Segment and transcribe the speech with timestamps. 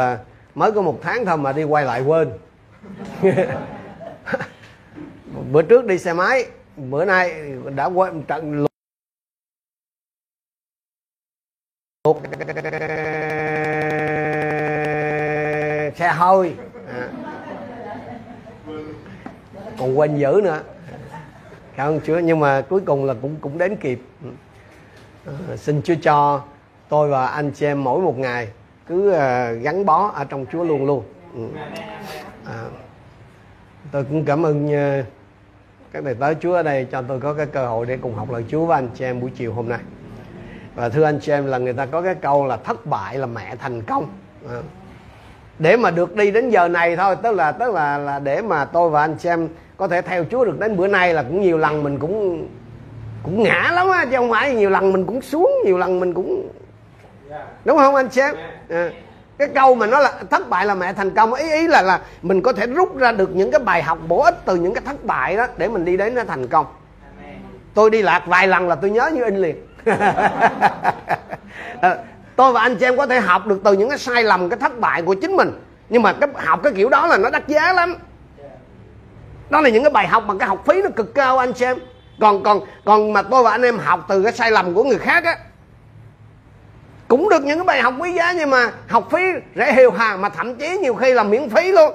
[0.00, 0.18] à,
[0.54, 2.32] mới có một tháng thôi mà đi quay lại quên.
[5.52, 8.70] Bữa trước đi xe máy bữa nay đã quên trận lụt.
[15.96, 16.54] Xe hơi.
[16.88, 17.08] À.
[19.78, 20.62] còn quên dữ nữa.
[21.76, 24.00] Cảm ơn chúa nhưng mà cuối cùng là cũng cũng đến kịp.
[24.22, 24.30] Ừ.
[25.50, 26.44] À, xin chúa cho
[26.88, 28.48] tôi và anh chị em mỗi một ngày
[28.88, 31.40] cứ ờ, gắn bó ở trong chúa luôn luôn ừ.
[32.46, 32.64] à,
[33.92, 35.02] tôi cũng cảm ơn ờ,
[35.92, 38.30] các thầy tới chúa ở đây cho tôi có cái cơ hội để cùng học
[38.30, 39.80] lời chúa với anh chị em buổi chiều hôm nay
[40.74, 43.26] và thưa anh chị em là người ta có cái câu là thất bại là
[43.26, 44.08] mẹ thành công
[44.48, 44.60] à.
[45.58, 48.64] để mà được đi đến giờ này thôi tức là tức là là để mà
[48.64, 51.40] tôi và anh chị em có thể theo Chúa được đến bữa nay là cũng
[51.40, 52.48] nhiều lần mình cũng
[53.22, 56.14] cũng ngã lắm á chứ không phải nhiều lần mình cũng xuống nhiều lần mình
[56.14, 56.48] cũng
[57.64, 58.34] đúng không anh em
[58.68, 58.90] à.
[59.38, 62.00] cái câu mà nó là thất bại là mẹ thành công ý ý là là
[62.22, 64.82] mình có thể rút ra được những cái bài học bổ ích từ những cái
[64.86, 66.66] thất bại đó để mình đi đến nó thành công.
[67.74, 69.66] Tôi đi lạc vài lần là tôi nhớ như in liền.
[71.80, 71.96] À,
[72.36, 74.58] tôi và anh chị em có thể học được từ những cái sai lầm cái
[74.58, 75.50] thất bại của chính mình.
[75.88, 77.94] Nhưng mà cái học cái kiểu đó là nó đắt giá lắm.
[79.50, 81.64] Đó là những cái bài học mà cái học phí nó cực cao anh chị
[81.64, 81.78] em
[82.20, 84.98] còn còn còn mà tôi và anh em học từ cái sai lầm của người
[84.98, 85.38] khác á
[87.08, 89.22] cũng được những cái bài học quý giá nhưng mà học phí
[89.56, 91.94] rẻ hiều hà mà thậm chí nhiều khi là miễn phí luôn.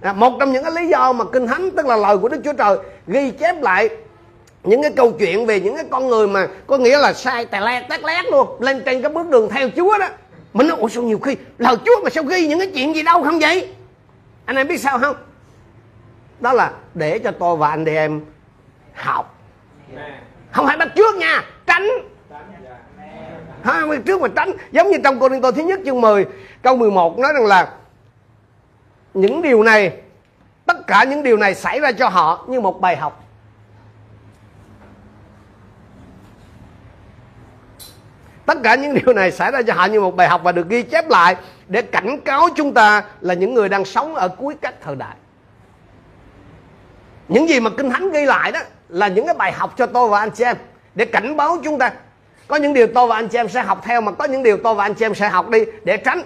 [0.00, 2.40] À, một trong những cái lý do mà kinh thánh tức là lời của đức
[2.44, 3.88] chúa trời ghi chép lại
[4.62, 7.60] những cái câu chuyện về những cái con người mà có nghĩa là sai tè
[7.60, 10.08] le tét lét luôn lên trên cái bước đường theo chúa đó.
[10.52, 13.02] Mình nói ủa sao nhiều khi lời chúa mà sao ghi những cái chuyện gì
[13.02, 13.74] đâu không vậy?
[14.44, 15.16] Anh em biết sao không?
[16.40, 18.20] Đó là để cho tôi và anh chị em
[18.94, 19.34] học.
[20.50, 21.88] Không phải bắt trước nha tránh
[23.64, 26.26] không trước mà tránh, giống như trong cô Đinh Tô thứ nhất chương 10
[26.62, 27.72] câu 11 nói rằng là
[29.14, 29.96] những điều này,
[30.66, 33.22] tất cả những điều này xảy ra cho họ như một bài học.
[38.46, 40.68] Tất cả những điều này xảy ra cho họ như một bài học và được
[40.68, 41.36] ghi chép lại
[41.68, 45.16] để cảnh cáo chúng ta là những người đang sống ở cuối các thời đại.
[47.28, 50.08] Những gì mà kinh thánh ghi lại đó là những cái bài học cho tôi
[50.08, 50.56] và anh chị em
[50.94, 51.92] để cảnh báo chúng ta
[52.48, 54.56] có những điều tôi và anh chị em sẽ học theo mà có những điều
[54.56, 56.22] tôi và anh chị em sẽ học đi để tránh.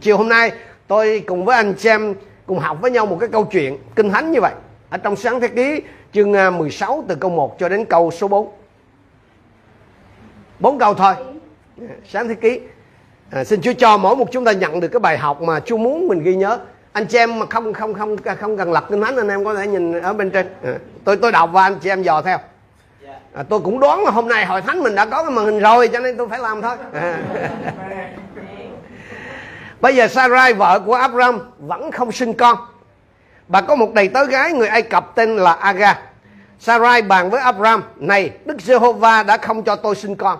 [0.00, 0.52] Chiều hôm nay
[0.86, 2.14] tôi cùng với anh chị em
[2.46, 4.52] cùng học với nhau một cái câu chuyện kinh thánh như vậy.
[4.90, 5.80] Ở trong sáng thế ký
[6.12, 8.52] chương 16 à, từ câu 1 cho đến câu số 4
[10.58, 11.14] bốn câu thôi.
[12.08, 12.60] Sáng thế ký.
[13.30, 15.76] À, xin Chúa cho mỗi một chúng ta nhận được cái bài học mà Chúa
[15.76, 16.58] muốn mình ghi nhớ.
[16.92, 19.54] Anh chị em mà không không không không cần lật kinh thánh anh em có
[19.54, 20.46] thể nhìn ở bên trên.
[20.62, 20.74] À,
[21.04, 22.38] tôi tôi đọc và anh chị em dò theo
[23.34, 25.60] à, tôi cũng đoán là hôm nay hội thánh mình đã có cái màn hình
[25.60, 26.76] rồi cho nên tôi phải làm thôi.
[26.92, 27.18] À.
[29.80, 32.58] bây giờ Sarai vợ của Abraham vẫn không sinh con.
[33.48, 36.00] Bà có một đầy tớ gái người Ai Cập tên là Aga.
[36.58, 40.38] Sarai bàn với Abraham này Đức Giê-hô-va đã không cho tôi sinh con.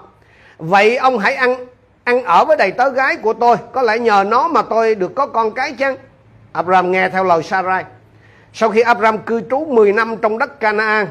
[0.59, 1.67] Vậy ông hãy ăn
[2.05, 3.57] ăn ở với đầy tớ gái của tôi.
[3.73, 5.97] Có lẽ nhờ nó mà tôi được có con cái chăng?
[6.53, 7.85] Abraham nghe theo lời Sarai.
[8.53, 11.07] Sau khi Abraham cư trú 10 năm trong đất Canaan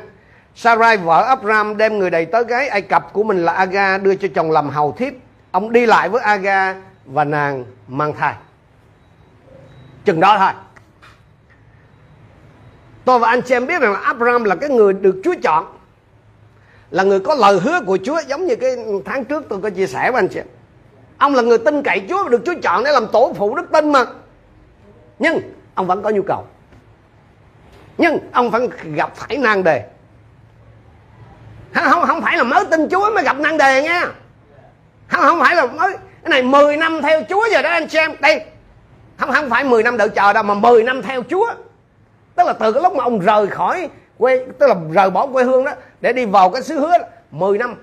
[0.56, 4.16] Sarai vợ Abram đem người đầy tớ gái Ai Cập của mình là Aga, đưa
[4.16, 5.14] cho chồng làm hầu thiếp.
[5.52, 6.75] Ông đi lại với Aga
[7.06, 8.34] và nàng mang thai.
[10.06, 10.52] Chừng đó thôi.
[13.06, 15.66] Tôi và anh chị em biết rằng là Abram là cái người được Chúa chọn,
[16.92, 18.72] là người có lời hứa của Chúa, giống như cái
[19.06, 20.42] tháng trước tôi có chia sẻ với anh chị
[21.24, 23.92] ông là người tin cậy Chúa, được Chúa chọn để làm tổ phụ đức tin
[23.92, 24.06] mà.
[25.19, 25.40] Nhưng,
[25.75, 26.46] ông vẫn có nhu cầu.
[27.97, 29.90] Nhưng, ông vẫn gặp phải nan đề
[31.73, 34.07] không không phải là mới tin Chúa mới gặp nan đề nha.
[35.07, 37.97] Không không phải là mới cái này 10 năm theo Chúa rồi đó anh chị
[37.97, 38.11] em.
[38.19, 38.45] Đây
[39.17, 41.53] không không phải 10 năm đợi chờ đâu mà 10 năm theo Chúa.
[42.35, 45.44] Tức là từ cái lúc mà ông rời khỏi quê tức là rời bỏ quê
[45.44, 47.75] hương đó để đi vào cái xứ hứa đó, 10 năm.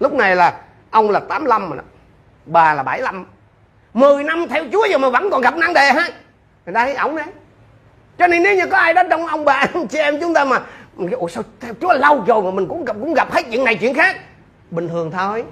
[0.00, 0.60] Lúc này là
[0.90, 1.82] ông là 85 mà đó.
[2.46, 3.26] bà là 75
[3.94, 6.08] 10 năm theo Chúa giờ mà vẫn còn gặp năng đề ha.
[6.66, 7.26] Người ta thấy ổng đấy
[8.18, 10.44] cho nên nếu như có ai đó trong ông bà anh chị em chúng ta
[10.44, 10.60] mà
[10.96, 13.64] mình ủa sao theo Chúa lâu rồi mà mình cũng gặp cũng gặp hết chuyện
[13.64, 14.16] này chuyện khác.
[14.70, 15.44] Bình thường thôi.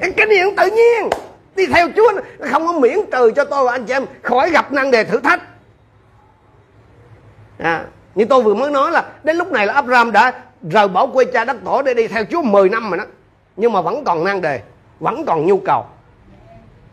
[0.00, 1.10] Cái này tự nhiên.
[1.56, 2.12] Đi theo Chúa
[2.50, 5.20] không có miễn trừ cho tôi và anh chị em khỏi gặp năng đề thử
[5.20, 5.42] thách.
[7.58, 7.84] À,
[8.14, 10.32] như tôi vừa mới nói là đến lúc này là Abraham đã
[10.70, 13.04] rời bỏ quê cha đất tổ để đi theo Chúa 10 năm rồi đó.
[13.56, 14.60] Nhưng mà vẫn còn nan đề
[15.00, 15.86] vẫn còn nhu cầu.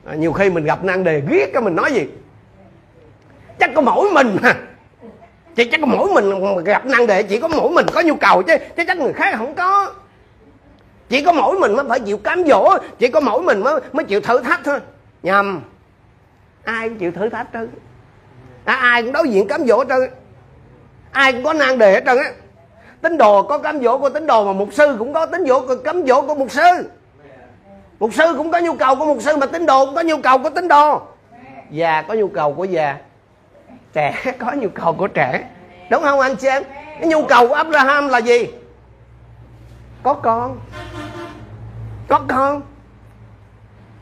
[0.05, 2.07] À, nhiều khi mình gặp nan đề ghét cái mình nói gì?
[3.59, 4.55] Chắc có mỗi mình mà
[5.55, 8.43] chỉ chắc có mỗi mình gặp năng đề chỉ có mỗi mình có nhu cầu
[8.43, 8.57] chứ.
[8.77, 9.93] Chứ chắc người khác không có.
[11.09, 14.05] Chỉ có mỗi mình mới phải chịu cám dỗ chỉ có mỗi mình mới mới
[14.05, 14.79] chịu thử thách thôi.
[15.23, 15.61] Nhầm.
[16.63, 17.69] Ai cũng chịu thử thách trơn.
[18.65, 20.09] À, ai cũng đối diện cám dỗ trơn
[21.15, 22.31] ai cũng có năng đề hết trơn á.
[23.01, 25.61] Tín đồ có cám dỗ của tín đồ mà mục sư cũng có tín dỗ
[25.83, 26.89] cám dỗ của mục sư.
[27.99, 30.17] Mục sư cũng có nhu cầu của mục sư mà tín đồ cũng có nhu
[30.17, 31.01] cầu của tín đồ.
[31.71, 32.97] Già có nhu cầu của già
[33.95, 35.43] trẻ, có nhu cầu của trẻ.
[35.89, 36.63] Đúng không anh chị em?
[36.99, 38.47] Cái nhu cầu của Abraham là gì?
[40.03, 40.59] Có con.
[42.07, 42.61] Có con.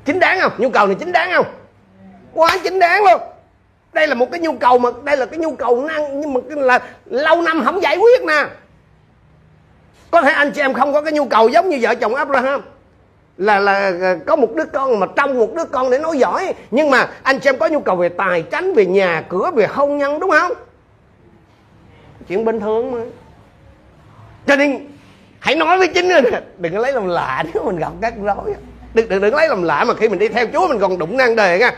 [0.06, 0.52] Chính đáng không?
[0.58, 1.46] Nhu cầu này chính đáng không?
[2.34, 3.22] Quá chính đáng luôn.
[3.94, 6.40] Đây là một cái nhu cầu mà, đây là cái nhu cầu năng, nhưng mà
[6.48, 8.46] là lâu năm không giải quyết nè.
[10.12, 12.62] Có thể anh chị em không có cái nhu cầu giống như vợ chồng Abraham
[13.38, 16.54] là là ờ, có một đứa con mà trong một đứa con để nói giỏi.
[16.72, 19.68] Nhưng mà anh chị em có nhu cầu về tài chánh về nhà cửa về
[19.68, 20.52] hôn nhân đúng không?
[22.28, 23.00] Chuyện bình thường mà.
[24.48, 24.88] Cho nên
[25.40, 26.26] hãy nói với chính mình
[26.58, 28.56] đừng có lấy làm lạ nếu mình gặp các rối.
[28.94, 31.18] Đừng, đừng đừng lấy làm lạ mà khi mình đi theo chúa mình còn đụng
[31.18, 31.72] nan đề nha.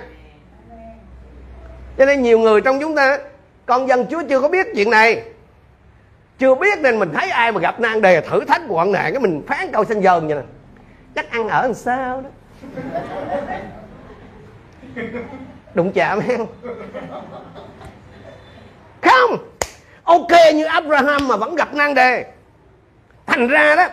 [1.97, 3.19] Cho nên nhiều người trong chúng ta
[3.65, 5.23] con dân chúa chưa có biết chuyện này.
[6.39, 9.19] Chưa biết nên mình thấy ai mà gặp nan đề thử thách hoạn nạn cái
[9.19, 10.41] mình phán câu xanh dờn vậy nè
[11.15, 12.29] chắc ăn ở làm sao đó.
[15.73, 16.47] Đụng chạm không
[19.01, 19.37] không!
[20.03, 22.25] Ok như Abraham mà vẫn gặp nan đề.
[23.25, 23.87] Thành ra đó,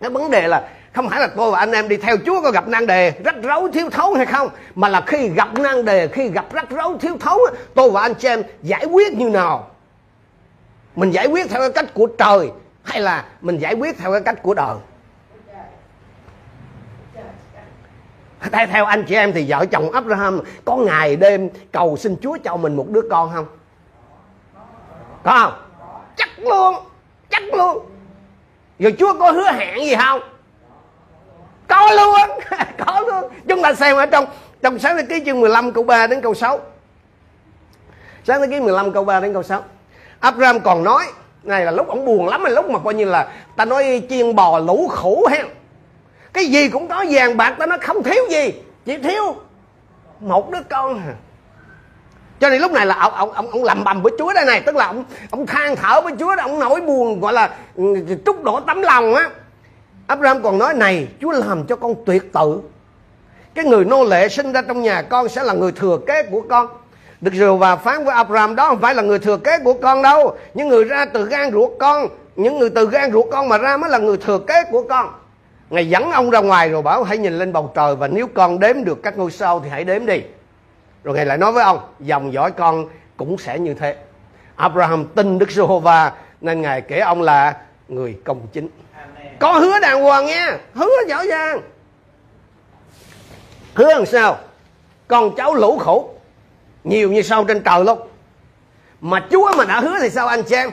[0.00, 2.50] cái vấn đề là không phải là tôi và anh em đi theo Chúa có
[2.50, 6.08] gặp nan đề, rắc rối, thiếu thốn hay không, mà là khi gặp nan đề,
[6.08, 7.40] khi gặp rắc rối, thiếu thốn
[7.74, 9.70] tôi và anh chị em giải quyết như nào?
[10.96, 12.50] Mình giải quyết theo cái cách của trời
[12.82, 14.76] hay là mình giải quyết theo cái cách của đời?
[18.52, 22.38] Theo, theo anh chị em thì vợ chồng Abraham có ngày đêm cầu xin Chúa
[22.44, 23.46] cho mình một đứa con không?
[25.22, 25.52] Có không?
[26.16, 26.74] Chắc luôn
[27.30, 27.86] chắc luôn.
[28.78, 30.20] Rồi Chúa có hứa hẹn gì không?
[31.68, 32.38] Có luôn
[32.86, 33.32] có luôn.
[33.48, 34.26] Chúng ta xem ở trong
[34.62, 36.58] trong sáng thế ký chương 15 câu 3 đến câu 6
[38.24, 39.64] sáng thế ký 15 câu 3 đến câu 6
[40.20, 41.04] Abraham còn nói
[41.42, 44.34] này là lúc ông buồn lắm là lúc mà coi như là ta nói chiên
[44.34, 45.44] bò lũ khổ ha
[46.32, 48.52] cái gì cũng có vàng bạc ta nó không thiếu gì
[48.84, 49.36] chỉ thiếu
[50.20, 51.02] một đứa con.
[52.40, 54.60] Cho nên lúc này là ông ông ông, ông làm bầm với Chúa đây này
[54.66, 57.84] tức là ông ông than thở với Chúa ông nổi buồn gọi là ừ,
[58.26, 59.30] trút đổ tấm lòng á.
[60.06, 62.60] Abraham còn nói này Chúa làm cho con tuyệt tự.
[63.54, 66.42] Cái người nô lệ sinh ra trong nhà con sẽ là người thừa kế của
[66.48, 66.68] con.
[67.20, 70.02] Được rồi và phán với Abraham đó không phải là người thừa kế của con
[70.02, 70.36] đâu.
[70.54, 73.76] Những người ra từ gan ruột con những người từ gan ruột con mà ra
[73.76, 75.12] mới là người thừa kế của con.
[75.72, 78.60] Ngài dẫn ông ra ngoài rồi bảo hãy nhìn lên bầu trời và nếu con
[78.60, 80.22] đếm được các ngôi sao thì hãy đếm đi.
[81.04, 82.86] Rồi ngài lại nói với ông dòng dõi con
[83.16, 83.96] cũng sẽ như thế.
[84.56, 87.56] Abraham tin Đức Giê-hô-va nên ngài kể ông là
[87.88, 88.68] người công chính.
[89.38, 91.60] Có hứa đàng hoàng nha hứa rõ ràng.
[93.74, 94.38] Hứa làm sao?
[95.08, 96.10] Con cháu lũ khổ
[96.84, 97.98] nhiều như sao trên trời luôn.
[99.00, 100.70] Mà Chúa mà đã hứa thì sao anh chị em?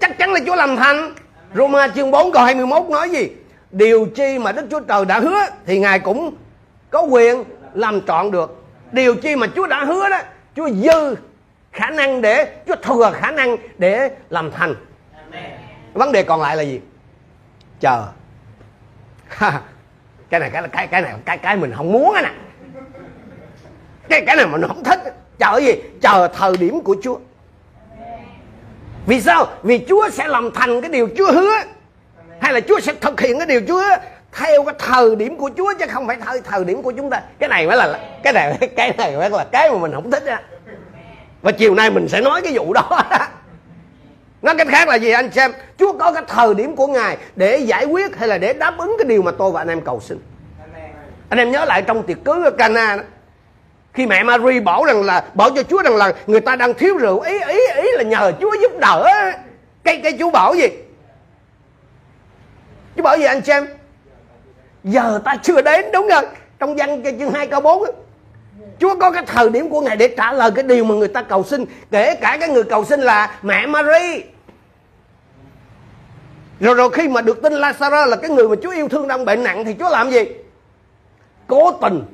[0.00, 1.14] Chắc chắn là Chúa làm thành.
[1.54, 3.28] Roma chương 4 câu 21 nói gì
[3.72, 6.34] điều chi mà Đức Chúa Trời đã hứa thì Ngài cũng
[6.90, 8.64] có quyền làm trọn được.
[8.92, 10.18] Điều chi mà Chúa đã hứa đó
[10.56, 11.16] Chúa dư
[11.72, 14.74] khả năng để Chúa thừa khả năng để làm thành.
[15.92, 16.80] Vấn đề còn lại là gì?
[17.80, 18.06] Chờ.
[20.30, 22.32] Cái này cái cái cái này cái cái mình không muốn nè.
[24.08, 25.00] Cái cái này mình không thích.
[25.38, 25.72] Chờ gì?
[26.00, 27.18] Chờ thời điểm của Chúa.
[29.06, 29.46] Vì sao?
[29.62, 31.52] Vì Chúa sẽ làm thành cái điều Chúa hứa
[32.42, 33.82] hay là Chúa sẽ thực hiện cái điều Chúa
[34.32, 37.22] theo cái thời điểm của Chúa chứ không phải thời thời điểm của chúng ta.
[37.38, 40.26] Cái này mới là, cái này cái này mới là cái mà mình không thích
[40.26, 40.40] á.
[41.42, 42.88] Và chiều nay mình sẽ nói cái vụ đó.
[44.42, 47.56] Nói cách khác là gì anh xem Chúa có cái thời điểm của Ngài để
[47.56, 50.00] giải quyết hay là để đáp ứng cái điều mà tôi và anh em cầu
[50.00, 50.18] xin?
[51.28, 53.02] Anh em nhớ lại trong tiệc cưới ở Cana đó.
[53.94, 56.96] Khi mẹ Mary bảo rằng là, bảo cho Chúa rằng là người ta đang thiếu
[56.98, 59.06] rượu, ý ý ý là nhờ Chúa giúp đỡ.
[59.84, 60.68] Cái cái Chúa bảo gì?
[62.96, 63.66] Chứ bởi vì anh xem?
[64.84, 66.24] Giờ ta chưa đến đúng không
[66.58, 67.82] trong văn chương 2 câu 4
[68.78, 71.22] Chúa có cái thời điểm của Ngài để trả lời cái điều mà người ta
[71.22, 71.64] cầu xin.
[71.90, 74.22] Kể cả cái người cầu xin là mẹ Mary.
[76.60, 79.24] Rồi rồi khi mà được tin Lazarus là cái người mà Chúa yêu thương đang
[79.24, 80.24] bệnh nặng Thì Chúa làm gì?
[81.46, 82.04] Cố tình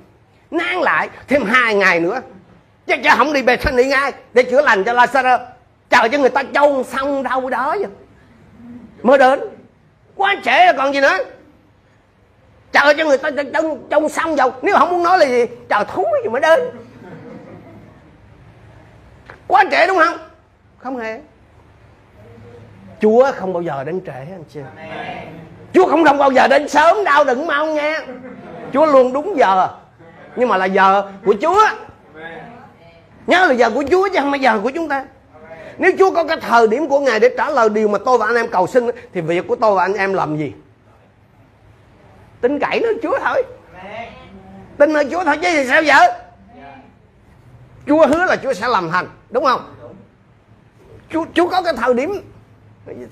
[0.50, 2.20] nán lại thêm hai ngày nữa.
[2.86, 5.38] Chứ, chứ không đi Bethany ngay Để chữa lành cho Lazarus.
[5.90, 7.90] Chờ cho người ta trông xong đâu đó vậy.
[9.02, 9.40] Mới đến.
[10.18, 11.18] Quá trễ rồi còn gì nữa.
[12.72, 15.84] Chờ cho người ta trong trong xong rồi nếu không muốn nói là gì chờ
[15.84, 16.60] thúi gì mới đến.
[19.46, 20.18] Quá trễ đúng không?
[20.78, 21.20] Không hề.
[23.00, 24.60] Chúa không bao giờ đến trễ, anh chị
[25.74, 28.00] chúa không không bao giờ đến sớm đâu đừng mong nghe.
[28.72, 29.68] Chúa luôn đúng giờ.
[30.36, 31.66] Nhưng mà là giờ của chúa.
[33.26, 35.04] Nhớ là giờ của chúa chứ không phải giờ của chúng ta
[35.78, 38.26] nếu chúa có cái thời điểm của ngài để trả lời điều mà tôi và
[38.26, 40.52] anh em cầu xin, thì việc của tôi và anh em làm gì?
[42.40, 43.42] Tin cậy nó chúa thôi.
[44.78, 46.12] Tin nơi chúa thôi, chứ thì sao vậy?
[47.86, 49.74] Chúa hứa là chúa sẽ làm thành đúng không?
[51.10, 52.20] Chúa chúa có cái thời điểm,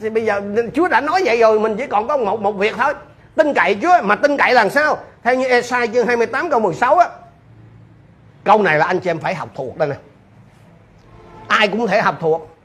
[0.00, 0.40] thì bây giờ
[0.74, 2.94] chúa đã nói vậy rồi, mình chỉ còn có một một việc thôi.
[3.34, 4.98] Tin cậy chúa, mà tin cậy làm sao?
[5.22, 7.08] Theo như Esai chương 28 câu 16 á.
[8.44, 9.96] Câu này là anh chị em phải học thuộc đây nè.
[11.48, 12.55] Ai cũng thể học thuộc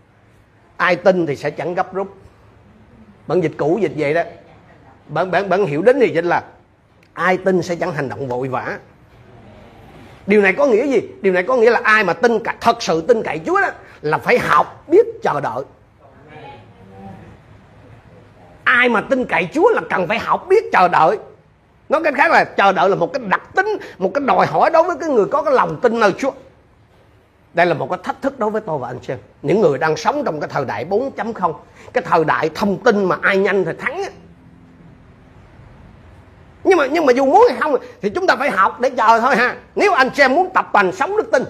[0.81, 2.15] ai tin thì sẽ chẳng gấp rút.
[3.27, 4.21] Bản dịch cũ dịch vậy đó.
[5.07, 6.43] Bạn bạn bạn hiểu đến thì dịch là
[7.13, 8.77] ai tin sẽ chẳng hành động vội vã.
[10.27, 11.01] Điều này có nghĩa gì?
[11.21, 13.69] Điều này có nghĩa là ai mà tin cả thật sự tin cậy chúa đó,
[14.01, 15.63] là phải học biết chờ đợi.
[18.63, 21.17] Ai mà tin cậy chúa là cần phải học biết chờ đợi.
[21.89, 24.69] Nói cách khác là, chờ đợi là một cái đặc tính, một cái đòi hỏi
[24.73, 26.31] đối với cái người có cái lòng tin nơi chúa
[27.53, 29.97] đây là một cái thách thức đối với tôi và anh chị những người đang
[29.97, 31.53] sống trong cái thời đại 4.0
[31.93, 34.03] cái thời đại thông tin mà ai nhanh thì thắng
[36.63, 39.19] nhưng mà nhưng mà dù muốn hay không thì chúng ta phải học để chờ
[39.19, 39.55] thôi ha.
[39.75, 41.43] Nếu anh chị muốn tập tành sống đức tin,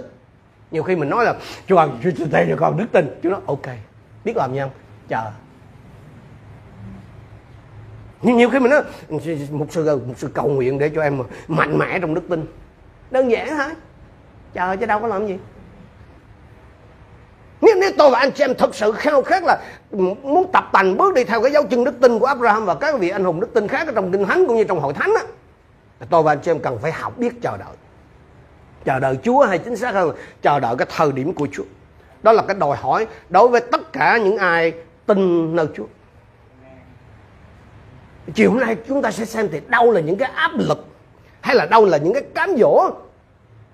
[0.71, 1.35] nhiều khi mình nói là
[1.67, 3.19] chú ơi chú cho cho con đức tin.
[3.23, 3.67] Chú nói, ok,
[4.25, 4.69] biết làm nha
[5.07, 5.31] chờ.
[8.21, 11.77] Nhưng nhiều khi mình nói, một sự một sự cầu nguyện để cho em mạnh
[11.77, 12.45] mẽ trong đức tin.
[13.11, 13.69] Đơn giản thôi.
[14.53, 15.37] Chờ chứ đâu có làm gì
[17.61, 19.61] nếu, nếu tôi và anh chị em thực sự khao khát là
[20.23, 22.99] muốn tập tành bước đi theo cái dấu chân đức tin của Abraham và các
[22.99, 25.13] vị anh hùng đức tin khác ở trong kinh thánh cũng như trong hội thánh
[25.15, 25.23] á
[26.09, 27.75] tôi và anh chị em cần phải học biết chờ đợi.
[28.85, 31.63] Chờ đợi Chúa hay chính xác hơn là chờ đợi cái thời điểm của Chúa.
[32.23, 34.73] Đó là cái đòi hỏi đối với tất cả những ai
[35.05, 35.85] tin nơi Chúa.
[38.33, 40.85] Chiều hôm nay chúng ta sẽ xem thì đâu là những cái áp lực
[41.41, 42.89] hay là đâu là những cái cám dỗ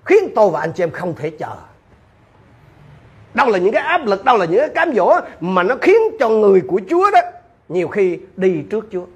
[0.04, 1.54] khiến tôi và anh chị em không thể chờ
[3.34, 5.96] đâu là những cái áp lực, đâu là những cái cám dỗ mà nó khiến
[6.20, 7.20] cho người của Chúa đó
[7.68, 9.06] nhiều khi đi trước Chúa.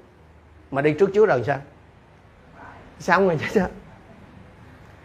[0.71, 1.57] Mà đi trước Chúa rồi sao?
[2.99, 3.67] Sao không sao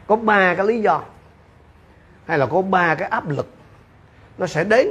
[0.07, 1.03] có ba cái lý do.
[2.27, 3.47] Hay là có ba cái áp lực
[4.39, 4.89] nó sẽ đến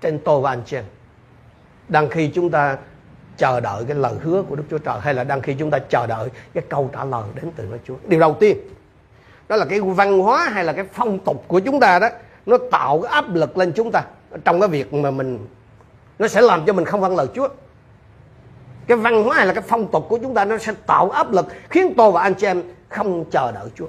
[0.00, 0.84] trên tôi và anh chị em.
[1.88, 2.76] Đang khi chúng ta
[3.36, 5.78] chờ đợi cái lời hứa của Đức Chúa Trời hay là đang khi chúng ta
[5.78, 7.96] chờ đợi cái câu trả lời đến từ nơi Chúa.
[8.06, 8.58] Điều đầu tiên,
[9.48, 12.08] đó là cái văn hóa hay là cái phong tục của chúng ta đó
[12.50, 14.02] nó tạo cái áp lực lên chúng ta
[14.44, 15.46] trong cái việc mà mình
[16.18, 17.48] nó sẽ làm cho mình không vâng lời Chúa.
[18.86, 21.32] Cái văn hóa hay là cái phong tục của chúng ta nó sẽ tạo áp
[21.32, 23.88] lực khiến tôi và anh chị em không chờ đợi Chúa.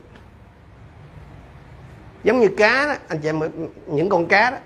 [2.23, 3.39] Giống như cá đó, anh chị em
[3.87, 4.57] những con cá đó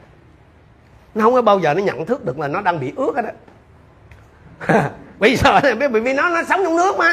[1.15, 3.21] nó không có bao giờ nó nhận thức được là nó đang bị ướt đó
[5.19, 7.11] bây giờ bởi vì nó nó sống trong nước mà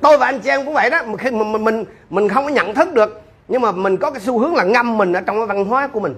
[0.00, 2.50] tôi và anh chị em cũng vậy đó khi mình mình mình, mình không có
[2.50, 5.36] nhận thức được nhưng mà mình có cái xu hướng là ngâm mình ở trong
[5.36, 6.14] cái văn hóa của mình.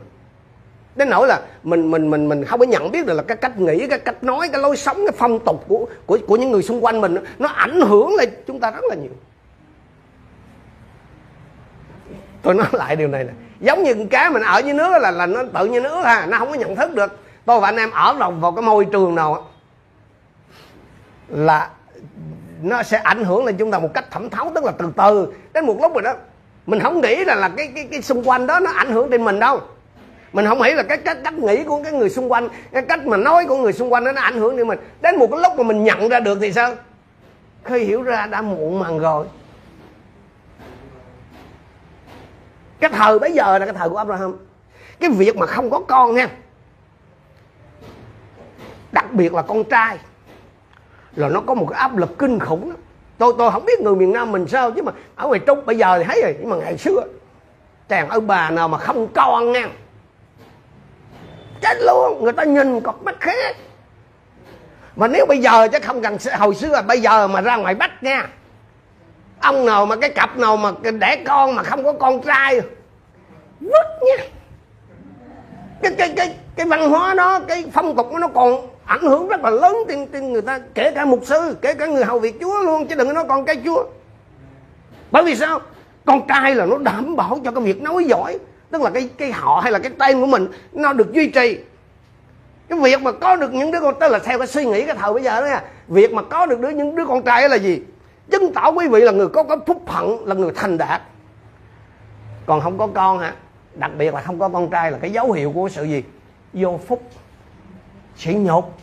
[0.97, 3.59] Đến nỗi là mình mình mình mình không có nhận biết được là cái cách
[3.59, 6.63] nghĩ, cái cách nói, cái lối sống, cái phong tục của của của những người
[6.63, 9.11] xung quanh mình nó ảnh hưởng lên chúng ta rất là nhiều.
[12.43, 13.33] Tôi nói lại điều này nè.
[13.61, 16.27] Giống như con cá mình ở dưới nước là là nó tự nhiên nước ha,
[16.27, 17.19] nó không có nhận thức được.
[17.45, 19.51] Tôi và anh em ở vào vào cái môi trường nào
[21.29, 21.71] là
[22.63, 25.33] nó sẽ ảnh hưởng lên chúng ta một cách thẩm thấu, tức là từ từ.
[25.53, 26.15] Đến một lúc rồi đó
[26.67, 29.25] mình không nghĩ là là cái cái cái xung quanh đó nó ảnh hưởng đến
[29.25, 29.61] mình đâu.
[30.33, 33.07] Mình không nghĩ là cái cách cách nghĩ của cái người xung quanh cái cách
[33.07, 34.79] mà nói của người xung quanh đó, nó ảnh hưởng đến mình.
[35.01, 36.75] Đến một cái lúc mà mình nhận ra được thì sao?
[37.65, 39.27] Khi hiểu ra đã muộn màng rồi.
[42.81, 44.37] Cái thời bây giờ là cái thời của Abraham.
[45.01, 46.29] Cái việc mà không có con nha.
[48.93, 49.99] Đặc biệt là con trai.
[51.17, 52.79] Là nó có một cái áp lực kinh khủng lắm
[53.19, 55.79] tôi tôi không biết người miền nam mình sao, chứ mà ở ngoài trung bây
[55.79, 57.05] giờ thì thấy rồi, nhưng mà ngày xưa,
[57.89, 59.69] chàng ông bà nào mà không con nha
[61.61, 63.57] chết luôn, người ta nhìn cọp mắt khác
[64.97, 68.03] mà nếu bây giờ chứ không cần hồi xưa, bây giờ mà ra ngoài bắc
[68.03, 68.29] nha,
[69.41, 72.61] ông nào mà cái cặp nào mà đẻ con mà không có con trai,
[73.61, 74.25] vứt nha.
[75.83, 79.41] Cái cái cái cái văn hóa đó, cái phong tục nó còn ảnh hưởng rất
[79.41, 82.41] là lớn trên, trên người ta kể cả mục sư kể cả người hầu việc
[82.41, 83.85] chúa luôn chứ đừng có nói con cái chúa.
[85.11, 85.61] Bởi vì sao?
[86.05, 88.39] Con trai là nó đảm bảo cho cái việc nói giỏi
[88.71, 91.59] tức là cái cái họ hay là cái tên của mình nó được duy trì.
[92.69, 94.97] Cái việc mà có được những đứa con tức là theo cái suy nghĩ cái
[94.97, 97.57] thời bây giờ đó nha việc mà có được đứa những đứa con trai là
[97.57, 97.83] gì?
[98.31, 101.03] Chứng tỏ quý vị là người có cái phúc phận là người thành đạt.
[102.47, 103.35] Còn không có con hả?
[103.75, 106.03] Đặc biệt là không có con trai là cái dấu hiệu của sự gì?
[106.53, 107.03] Vô phúc
[108.23, 108.79] sỉ nhục.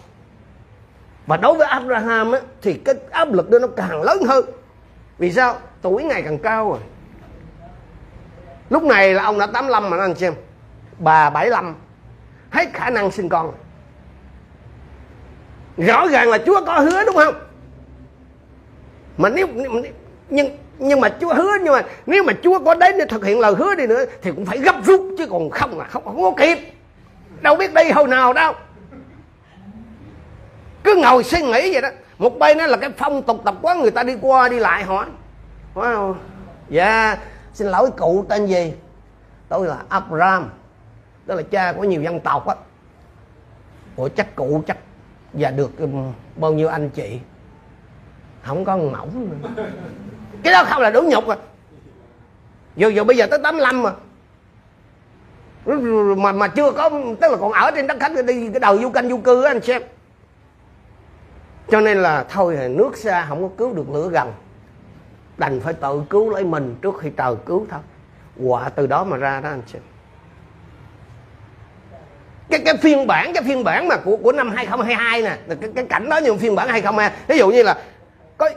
[1.28, 4.46] Và đối với Abraham á, thì cái áp lực đó nó càng lớn hơn.
[5.18, 5.58] Vì sao?
[5.82, 6.80] Tuổi ngày càng cao rồi.
[8.70, 10.34] Lúc này là ông đã 85 mà anh xem
[11.00, 11.76] bà 75
[12.50, 13.52] hết khả năng sinh con
[15.78, 17.36] rõ ràng là Chúa có hứa đúng không?
[19.18, 19.48] Mà nếu
[20.30, 23.40] nhưng nhưng mà Chúa hứa nhưng mà nếu mà Chúa có đến để thực hiện
[23.40, 26.22] lời hứa đi nữa thì cũng phải gấp rút chứ còn không là không không
[26.22, 26.58] có kịp.
[27.42, 28.54] Đâu biết đi hồi nào đâu
[31.02, 31.90] ngồi suy nghĩ vậy đó.
[32.18, 34.84] Một bên đó là cái phong tục tập quán, người ta đi qua đi lại
[34.84, 35.06] hỏi.
[35.76, 36.16] Hỏi wow.
[36.70, 37.18] dạ
[37.54, 38.74] xin lỗi cụ tên gì?
[39.50, 40.50] Tôi là Abraham
[41.26, 42.56] đó là cha của nhiều dân tộc á.
[43.96, 44.78] Của chắc cụ chắc,
[45.34, 47.20] và được um, bao nhiêu anh chị?
[48.44, 49.64] Không có mỏng nữa.
[50.44, 51.38] Cái đó không là đủ nhục à.
[52.76, 53.92] Dù dù bây giờ tới 85 mà.
[56.16, 56.90] Mà mà chưa có,
[57.22, 59.52] tức là còn ở trên đất khách, đi cái đầu du canh du cư á,
[59.52, 59.82] anh xem
[61.72, 64.34] cho nên là thôi nước xa không có cứu được lửa gần.
[65.38, 67.80] Đành phải tự cứu lấy mình trước khi trời cứu thôi.
[68.44, 69.82] Quả từ đó mà ra đó anh xem
[72.50, 75.86] cái cái phiên bản cái phiên bản mà của của năm 2022 nè cái, cái
[75.86, 77.78] cảnh đó như phiên bản 2022 ví dụ như là
[78.38, 78.50] có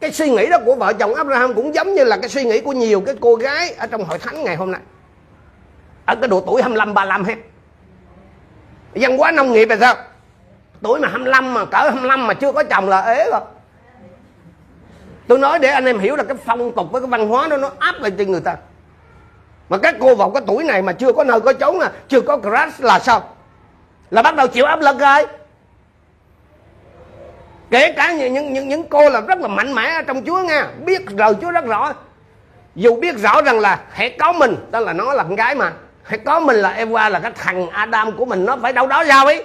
[0.00, 2.60] cái suy nghĩ đó của vợ chồng Abraham cũng giống như là cái suy nghĩ
[2.60, 4.80] của nhiều cái cô gái ở trong hội thánh ngày hôm nay.
[6.04, 7.34] Ở cái độ tuổi 25 35 hết.
[8.94, 9.96] Văn hóa nông nghiệp là sao?
[10.82, 13.40] Tuổi mà 25 mà cỡ 25 mà chưa có chồng là ế rồi.
[15.28, 17.56] Tôi nói để anh em hiểu là cái phong tục với cái văn hóa đó
[17.56, 18.56] nó áp lên trên người ta.
[19.68, 22.20] Mà các cô vào cái tuổi này mà chưa có nơi có chốn à chưa
[22.20, 23.22] có crush là sao?
[24.10, 25.26] Là bắt đầu chịu áp lực rồi.
[27.70, 30.68] Kể cả những những những, cô là rất là mạnh mẽ ở trong Chúa nha
[30.84, 31.92] biết lời Chúa rất rõ.
[32.74, 35.72] Dù biết rõ rằng là hãy có mình đó là nó là con gái mà
[36.02, 39.04] hãy có mình là Eva là cái thằng Adam của mình nó phải đâu đó
[39.04, 39.44] giao ấy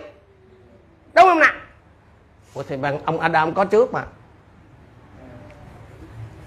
[1.16, 1.54] đúng không nào
[2.54, 4.04] Ủa, thì bằng ông Adam có trước mà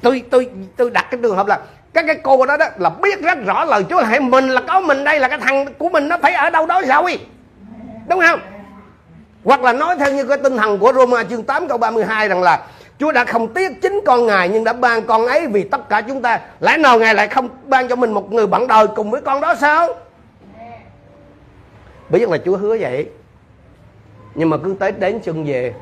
[0.03, 1.61] tôi tôi tôi đặt cái trường hợp là
[1.93, 4.81] các cái cô đó đó là biết rất rõ lời Chúa hãy mình là có
[4.81, 7.19] mình đây là cái thằng của mình nó phải ở đâu đó rồi
[8.09, 8.41] đúng không
[9.45, 12.43] hoặc là nói theo như cái tinh thần của Roma chương 8 câu 32 rằng
[12.43, 12.67] là
[12.99, 16.01] Chúa đã không tiếc chính con Ngài nhưng đã ban con ấy vì tất cả
[16.01, 16.41] chúng ta.
[16.61, 19.41] Lẽ nào Ngài lại không ban cho mình một người bạn đời cùng với con
[19.41, 19.89] đó sao?
[22.09, 23.07] Biết là Chúa hứa vậy.
[24.37, 25.75] Nhưng mà cứ tới đến chân về,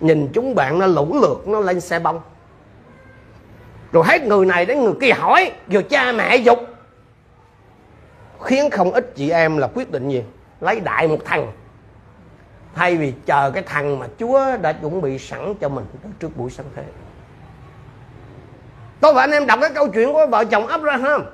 [0.00, 2.20] Nhìn chúng bạn nó lũ lượt, Nó lên xe bông.
[3.92, 6.58] Rồi hết người này đến người kia hỏi Rồi cha mẹ dục?
[8.42, 10.22] Khiến không ít chị em là quyết định gì?
[10.60, 11.52] Lấy đại một thằng.
[12.74, 15.84] Thay vì chờ cái thằng mà Chúa đã chuẩn bị sẵn cho mình
[16.20, 16.82] trước buổi sáng thế.
[19.00, 21.24] Tôi và anh em đọc cái câu chuyện của vợ chồng Abraham?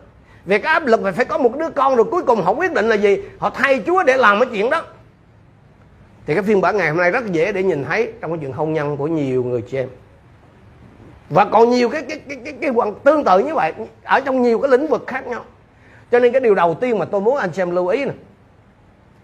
[0.44, 2.72] Về cái áp lực phải phải có một đứa con rồi cuối cùng họ quyết
[2.72, 3.18] định là gì?
[3.38, 4.82] Họ thay Chúa để làm cái chuyện đó
[6.26, 8.52] thì cái phiên bản ngày hôm nay rất dễ để nhìn thấy trong cái chuyện
[8.52, 9.88] hôn nhân của nhiều người chị em.
[11.30, 13.72] Và còn nhiều cái cái cái cái, cái hoàn tương tự như vậy
[14.04, 15.44] ở trong nhiều cái lĩnh vực khác nhau.
[16.10, 18.12] Cho nên cái điều đầu tiên mà tôi muốn anh chị em lưu ý nè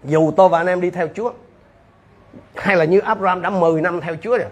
[0.03, 1.31] dù tôi và anh em đi theo Chúa
[2.55, 4.47] hay là như Abraham đã 10 năm theo Chúa rồi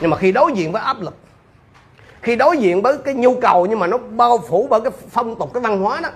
[0.00, 1.16] nhưng mà khi đối diện với áp lực
[2.22, 5.38] khi đối diện với cái nhu cầu nhưng mà nó bao phủ bởi cái phong
[5.38, 6.08] tục cái văn hóa đó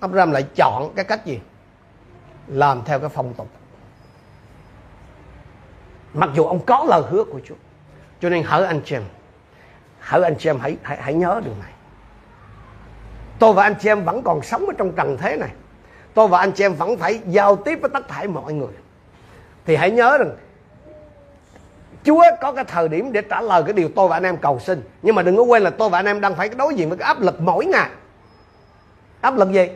[0.00, 1.40] Abraham lại chọn cái cách gì?
[2.46, 3.48] Làm theo cái phong tục
[6.14, 7.54] mặc dù ông có lời hứa của Chúa
[8.20, 9.02] cho nên hỡi anh chị em
[10.00, 11.72] hỡi anh chị em hãy, hãy hãy nhớ điều này.
[13.38, 15.50] Tôi và anh chị em vẫn còn sống ở trong trần thế này.
[16.14, 18.72] Tôi và anh chị em vẫn phải giao tiếp với tất cả mọi người.
[19.66, 20.30] Thì hãy nhớ rằng
[22.04, 24.58] Chúa có cái thời điểm để trả lời cái điều tôi và anh em cầu
[24.58, 24.82] xin.
[25.02, 26.98] Nhưng mà đừng có quên là tôi và anh em đang phải đối diện với
[26.98, 27.90] cái áp lực mỗi ngày.
[29.20, 29.68] Áp lực gì?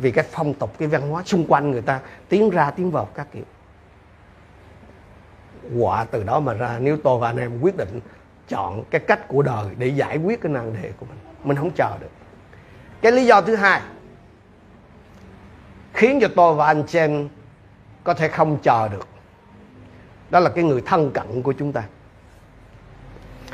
[0.00, 3.08] Vì cái phong tục, cái văn hóa xung quanh người ta Tiến ra, tiến vào
[3.14, 3.44] các kiểu.
[5.78, 8.00] Quả từ đó mà ra, Nếu tôi và anh em quyết định
[8.48, 11.70] chọn cái cách của đời Để giải quyết cái nan đề của mình Mình không
[11.70, 12.10] chờ được.
[13.02, 13.80] Cái lý do thứ hai
[15.92, 17.28] Khiến cho tôi và anh Chen
[18.04, 19.08] có thể không chờ được,
[20.30, 21.82] đó là cái người thân cận của chúng ta.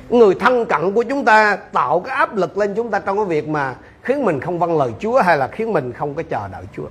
[0.09, 3.27] Người thân cận của chúng ta tạo cái áp lực lên chúng ta trong cái
[3.27, 6.49] việc mà khiến mình không vâng lời Chúa hay là khiến mình không có chờ
[6.49, 6.89] đợi Chúa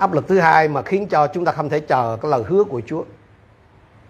[0.00, 2.64] áp lực thứ hai mà khiến cho chúng ta không thể chờ cái lời hứa
[2.64, 3.04] của Chúa.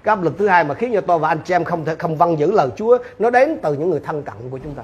[0.03, 1.95] Cái áp lực thứ hai mà khiến cho tôi và anh chị em không thể,
[1.95, 4.83] không vâng giữ lời Chúa, nó đến từ những người thân cận của chúng ta.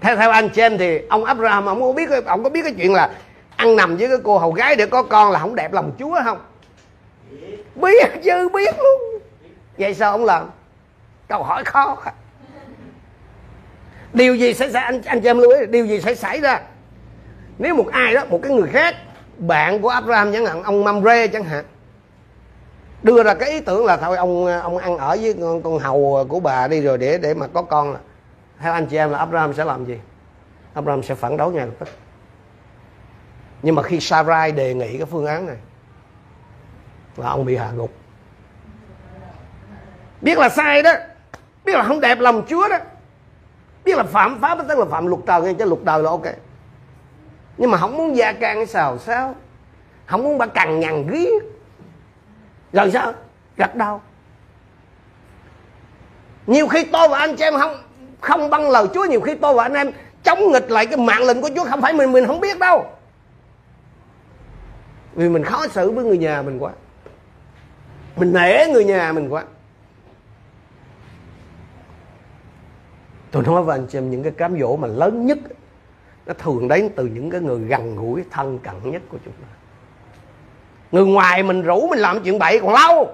[0.00, 2.74] Theo theo anh chị em thì ông Abraham, ông có biết ông có biết cái
[2.78, 3.10] chuyện là
[3.56, 6.20] ăn nằm với cái cô hầu gái để có con là không đẹp lòng Chúa
[6.24, 6.38] không?
[7.74, 9.22] Biết chứ, biết luôn.
[9.78, 10.50] Vậy sao ông làm?
[11.28, 11.96] Câu hỏi khó.
[14.12, 16.60] Điều gì sẽ xảy anh anh chị em lưu ý, điều gì sẽ xảy ra?
[17.58, 18.94] Nếu một ai đó một cái người khác
[19.38, 21.64] bạn của Abraham chẳng hạn ông Mamre chẳng hạn
[23.02, 26.26] đưa ra cái ý tưởng là thôi ông ông ăn ở với con, con hầu
[26.28, 27.98] của bà đi rồi để để mà có con là
[28.58, 30.00] theo anh chị em là Abraham sẽ làm gì?
[30.74, 31.88] Abraham sẽ phản đối ngay lập tức.
[33.62, 35.56] Nhưng mà khi Sarai đề nghị cái phương án này
[37.16, 37.90] là ông bị hạ gục.
[40.20, 40.92] Biết là sai đó
[41.64, 42.78] biết là không đẹp lòng Chúa đó
[43.84, 46.26] biết là phạm pháp tức là phạm luật trời nghe chứ luật đời là ok
[47.58, 49.34] nhưng mà không muốn gia can cái xào sao
[50.06, 51.42] không muốn bà cằn nhằn riết
[52.72, 53.12] rồi sao?
[53.56, 54.02] Gật đau.
[56.46, 57.76] Nhiều khi tôi và anh chị em không
[58.20, 59.90] không băng lời Chúa, nhiều khi tôi và anh em
[60.22, 62.86] chống nghịch lại cái mạng lệnh của Chúa, không phải mình mình không biết đâu.
[65.14, 66.72] Vì mình khó xử với người nhà mình quá.
[68.16, 69.44] Mình nể người nhà mình quá.
[73.30, 75.38] Tôi nói với anh chị em những cái cám dỗ mà lớn nhất
[76.26, 79.48] nó thường đến từ những cái người gần gũi, thân cận nhất của chúng ta.
[80.92, 83.12] Người ngoài mình rủ mình làm chuyện bậy còn lâu.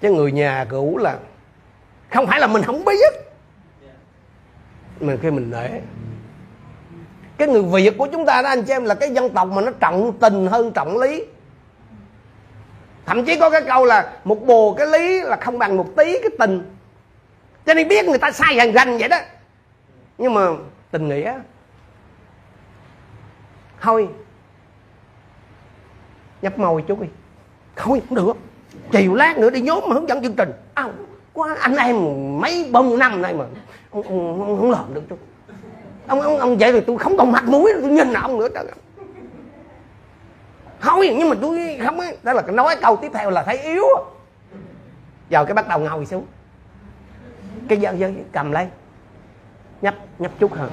[0.00, 1.18] Chứ người nhà cũ là
[2.10, 3.14] không phải là mình không biết.
[5.00, 5.80] Mình khi mình nể.
[7.36, 9.62] Cái người việt của chúng ta đó, anh chị em, là cái dân tộc mà
[9.62, 11.24] nó trọng tình hơn trọng lý.
[13.06, 16.18] Thậm chí có cái câu là một bồ cái lý là không bằng một tí
[16.18, 16.74] cái tình.
[17.66, 19.18] Cho nên biết người ta sai hàng rành vậy đó
[20.18, 20.48] nhưng mà
[20.90, 21.40] tình nghĩa.
[23.80, 24.08] Thôi.
[26.42, 27.08] Nhấp môi chút đi.
[27.76, 28.36] Thôi không được.
[28.90, 30.52] Chiều lát nữa đi nhóm mà hướng dẫn chương trình.
[30.74, 30.88] À,
[31.32, 31.96] quá anh em
[32.40, 33.44] mấy bông năm nay mà.
[33.90, 35.18] Ông, ông, ông không làm được chút.
[36.06, 38.48] Ông ông ông vậy thì tôi không còn mặt mũi tôi nhìn ông nữa.
[38.54, 38.66] Trời
[40.80, 43.84] thôi nhưng mà tôi không ấy đó là nói câu tiếp theo là thấy yếu
[45.28, 46.26] giờ cái bắt đầu ngồi xuống.
[47.68, 48.66] Cái giờ, giờ cầm lấy
[49.82, 50.70] nhấp nhấp chút hơn.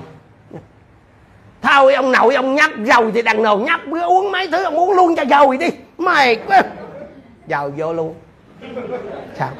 [1.61, 4.75] Thôi, ông nội ông nhấp rồi thì đằng nào nhấp, cứ uống mấy thứ, ông
[4.75, 5.67] uống luôn cho rồi đi.
[5.97, 6.61] Mày quá.
[7.47, 8.15] Vào vô luôn.
[9.35, 9.51] Sao?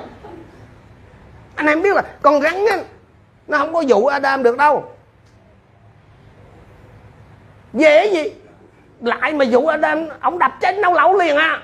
[1.55, 2.77] Anh em biết là con rắn á,
[3.47, 4.83] nó không có dụ Adam được đâu.
[7.73, 8.33] Dễ gì?
[9.01, 11.61] Lại mà dụ Adam, ông đập chết nấu lẩu liền à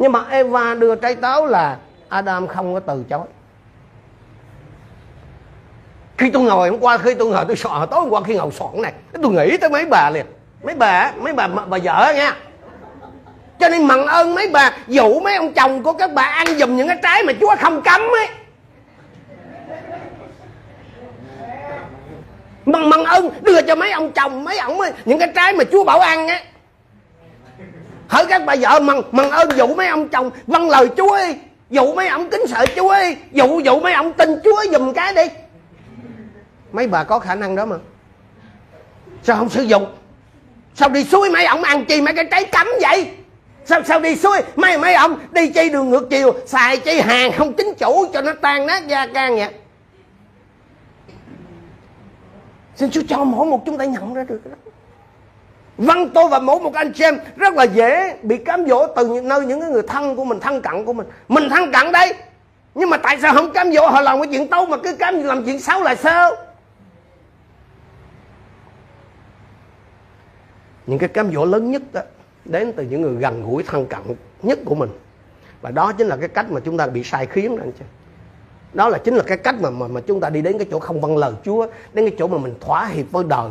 [0.00, 3.26] nhưng mà Eva đưa trái táo là Adam không có từ chối
[6.20, 8.50] khi tôi ngồi hôm qua khi tôi ngồi tôi sợ tối hôm qua khi ngồi
[8.52, 8.92] soạn này.
[9.22, 10.26] Tôi nghĩ tới mấy bà liền.
[10.62, 12.36] Mấy bà mấy bà bà vợ nha
[13.60, 16.76] cho nên mặn ơn mấy bà dụ mấy ông chồng của các bà ăn dùm
[16.76, 18.28] những cái trái mà chúa không cấm ấy.
[22.66, 25.64] Mặn mặn ơn đưa cho mấy ông chồng mấy ông ấy, những cái trái mà
[25.72, 26.40] chúa bảo ăn á
[28.08, 31.34] hỡi các bà vợ mặn mặn ơn dụ mấy ông chồng vâng lời chúa đi
[31.70, 35.14] dụ mấy ông kính sợ chúa đi dụ dụ mấy ông tin chúa dùm cái
[35.14, 35.24] đi
[36.72, 37.76] mấy bà có khả năng đó mà
[39.22, 39.86] sao không sử dụng
[40.74, 43.10] sao đi suối mấy ông ăn chi mấy cái trái cấm vậy
[43.64, 47.32] sao sao đi suối mấy mấy ông đi chi đường ngược chiều xài chi hàng
[47.32, 49.50] không chính chủ cho nó tan nát da can vậy
[52.76, 54.70] xin chúa cho mỗi một chúng ta nhận ra được đó
[55.80, 59.20] văn tôi và mỗi một anh chị em rất là dễ bị cám dỗ từ
[59.24, 61.06] nơi những người thân của mình, thân cận của mình.
[61.28, 62.14] Mình thân cận đây.
[62.74, 65.22] Nhưng mà tại sao không cám dỗ họ làm cái chuyện tốt mà cứ cám
[65.22, 66.30] làm chuyện xấu là sao?
[70.86, 72.00] Những cái cám dỗ lớn nhất đó
[72.44, 74.00] đến từ những người gần gũi thân cận
[74.42, 74.90] nhất của mình.
[75.60, 77.84] Và đó chính là cái cách mà chúng ta bị sai khiến đó anh chị.
[78.72, 80.78] Đó là chính là cái cách mà mà, mà chúng ta đi đến cái chỗ
[80.78, 83.50] không vâng lời Chúa đến cái chỗ mà mình thỏa hiệp với đời.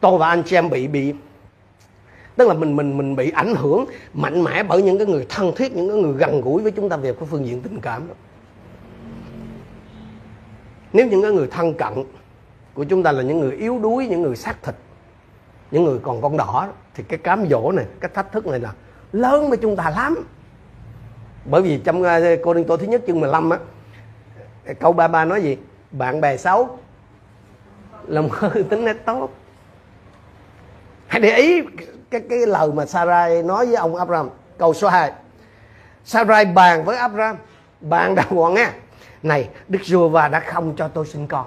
[0.00, 1.14] Tôi và anh chị em bị bị
[2.36, 5.52] tức là mình mình mình bị ảnh hưởng mạnh mẽ bởi những cái người thân
[5.56, 8.08] thiết những cái người gần gũi với chúng ta về cái phương diện tình cảm
[8.08, 8.14] đó.
[10.92, 11.92] nếu những cái người thân cận
[12.74, 14.74] của chúng ta là những người yếu đuối những người xác thịt
[15.72, 18.72] những người còn con đỏ thì cái cám dỗ này, cái thách thức này là
[19.12, 20.26] lớn với chúng ta lắm.
[21.44, 22.04] Bởi vì trong
[22.42, 23.58] cô đinh tô thứ nhất chương 15 á,
[24.80, 25.56] câu ba ba nói gì?
[25.90, 26.78] Bạn bè xấu,
[28.06, 29.30] lòng hư tính nét tốt.
[31.06, 31.62] Hãy để ý
[32.10, 35.12] cái cái lời mà Sarai nói với ông Abraham, câu số 2
[36.04, 37.36] Sarai bàn với Abraham
[37.80, 38.68] bàn đàng hoàng nghe.
[39.22, 41.46] Này, Đức Giê-hô-va đã không cho tôi sinh con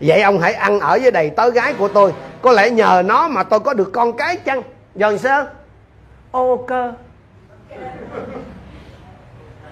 [0.00, 2.12] vậy ông hãy ăn ở với đầy tớ gái của tôi.
[2.42, 4.62] Có lẽ nhờ nó mà tôi có được con cái chăng?
[4.94, 5.46] Dần sao
[6.30, 6.92] ô, cơ.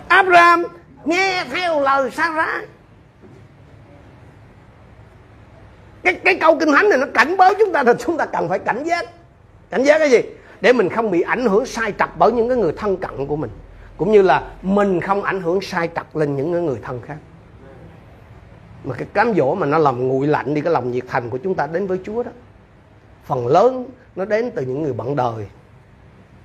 [0.09, 0.65] Abraham,
[1.05, 2.65] nghe theo lời Sarah.
[6.03, 8.49] Cái cái câu kinh thánh này nó cảnh báo chúng ta là chúng ta cần
[8.49, 9.09] phải cảnh giác.
[9.71, 10.21] Cảnh giác cái gì?
[10.61, 13.37] Để mình không bị ảnh hưởng sai trật bởi những cái người thân cận của
[13.37, 13.51] mình.
[13.97, 17.17] Cũng như là mình không ảnh hưởng sai trật lên những cái người thân khác
[18.85, 21.39] mà cái cám dỗ mà nó làm nguội lạnh đi, cái lòng nhiệt thành của
[21.39, 22.31] chúng ta đến với Chúa đó.
[23.25, 23.87] Phần lớn
[24.17, 25.47] nó đến từ những người bận đời,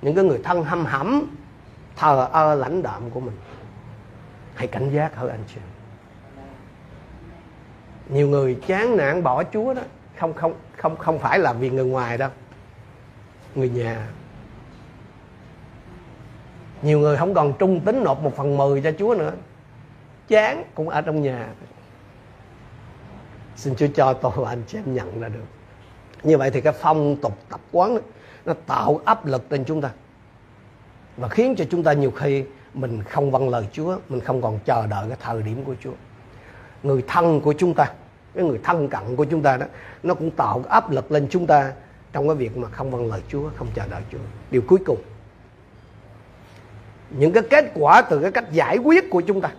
[0.02, 1.36] những cái người thân hâm hẩm
[1.96, 3.36] thờ ơ lãnh đạm của mình.
[4.54, 5.60] Hãy cảnh giác hơn anh chị
[8.08, 9.82] nhiều người chán nản bỏ Chúa đó.
[10.18, 12.30] Không không không không phải là vì người ngoài đâu.
[13.54, 14.08] Người nhà.
[16.82, 19.32] Nhiều người không còn trung tính nộp một phần mười cho Chúa nữa.
[20.28, 21.48] Chán cũng ở trong nhà
[23.56, 25.44] xin Chúa cho tôi và anh chị em nhận ra được.
[26.22, 27.98] Như vậy thì cái phong tục tập quán
[28.44, 29.90] nó tạo áp lực lên chúng ta.
[31.16, 34.58] Và khiến cho chúng ta nhiều khi mình không vâng lời Chúa, mình không còn
[34.64, 35.92] chờ đợi cái thời điểm của Chúa.
[36.82, 37.90] Người thân của chúng ta,
[38.34, 39.66] cái người thân cận của chúng ta đó,
[40.02, 41.72] nó cũng tạo áp lực lên chúng ta
[42.12, 44.18] trong cái việc mà không vâng lời Chúa, không chờ đợi Chúa.
[44.50, 45.02] Điều cuối cùng,
[47.10, 49.50] những cái kết quả từ cái cách giải quyết của chúng ta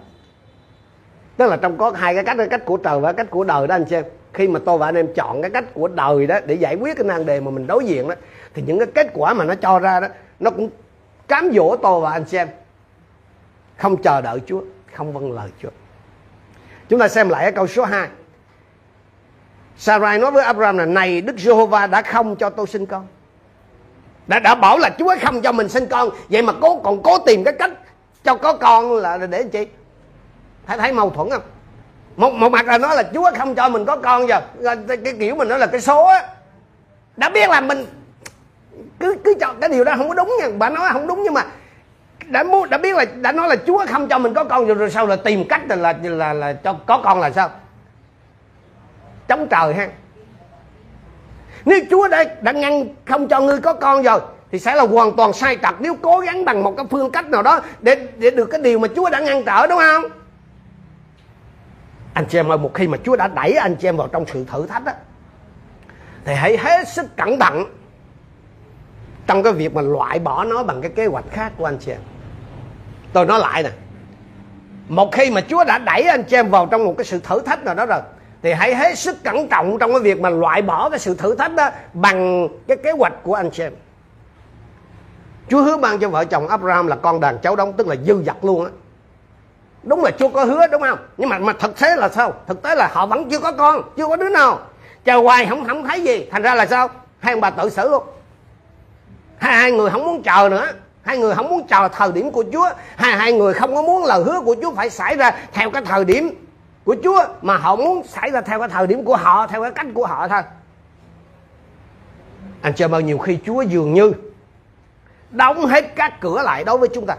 [1.38, 3.68] tức là trong có hai cái cách cái cách của trời và cách của đời
[3.68, 6.40] đó, anh xem khi mà tôi và anh em chọn cái cách của đời đó
[6.46, 8.16] để giải quyết cái nan đề mà mình đối diện đó,
[8.54, 10.08] thì những cái kết quả mà nó cho ra đó,
[10.40, 10.70] nó cũng
[11.28, 12.48] cám dỗ tôi và anh xem
[13.78, 14.62] không chờ đợi Chúa,
[14.94, 15.70] không vâng lời Chúa.
[16.90, 18.08] Chúng ta xem lại cái câu số 2
[19.78, 23.08] Sarai nói với Abraham là, này, Đức Giê-hô-va đã không cho tôi sinh con.
[24.28, 26.10] Đã đã bảo là Chúa không cho mình sinh con.
[26.30, 27.72] Vậy mà cố, còn cố tìm cái cách
[28.24, 29.68] cho có con là để làm chi
[30.68, 31.42] thấy thấy mâu thuẫn không?
[32.16, 34.42] Một một mặt là nói là Chúa không cho mình có con giờ.
[34.88, 36.28] Cái kiểu mình nói là cái số á.
[37.18, 37.86] Đã biết là mình
[39.00, 40.48] cứ cứ cho cái điều đó không có đúng nha.
[40.58, 41.46] Bà nói không đúng nhưng mà
[42.26, 44.76] đã muốn đã biết là đã nói là Chúa không cho mình có con rồi,
[44.76, 47.50] rồi sau là tìm cách là là là, là cho có con là sao?
[49.28, 49.90] Chống trời ha.
[51.66, 54.20] Nếu Chúa đã đã ngăn không cho ngươi có con rồi
[54.52, 55.76] thì sẽ là hoàn toàn sai trật.
[55.80, 58.80] Nếu cố gắng bằng một cái phương cách nào đó để để được cái điều
[58.80, 60.04] mà Chúa đã ngăn trở đúng không?
[62.16, 64.26] Anh chị em ơi, một khi mà Chúa đã đẩy anh chị em vào trong
[64.28, 64.94] sự thử thách á
[66.26, 67.66] thì hãy hết sức cẩn thận
[69.28, 71.92] trong cái việc mà loại bỏ nó bằng cái kế hoạch khác của anh chị
[71.92, 72.00] em.
[73.14, 73.70] Tôi nói lại nè.
[74.88, 77.40] Một khi mà Chúa đã đẩy anh chị em vào trong một cái sự thử
[77.40, 78.00] thách nào đó rồi
[78.42, 81.36] thì hãy hết sức cẩn trọng trong cái việc mà loại bỏ cái sự thử
[81.36, 83.74] thách đó bằng cái kế hoạch của anh chị em
[85.50, 88.24] Chúa hứa ban cho vợ chồng Abraham là con đàn cháu đóng tức là dư
[88.24, 88.72] dật luôn á
[89.86, 91.00] đúng là Chúa có hứa đúng không?
[91.18, 92.34] Nhưng mà mà thực tế là sao?
[92.48, 94.60] Thực tế là họ vẫn chưa có con, chưa có đứa nào.
[95.06, 96.28] Chờ hoài không không thấy gì.
[96.32, 96.90] Thành ra là sao?
[97.20, 98.04] Hai ông bà tự xử luôn.
[99.38, 100.68] Hai hai người không muốn chờ nữa.
[101.02, 102.70] Hai người không muốn chờ thời điểm của Chúa.
[102.96, 105.82] Hai hai người không có muốn lời hứa của Chúa phải xảy ra theo cái
[105.86, 106.46] thời điểm
[106.84, 109.72] của Chúa, mà họ muốn xảy ra theo cái thời điểm của họ, theo cái
[109.72, 110.42] cách của họ thôi.
[112.62, 114.12] Anh chị bao nhiều khi Chúa dường như
[115.30, 117.16] đóng hết các cửa lại đối với chúng ta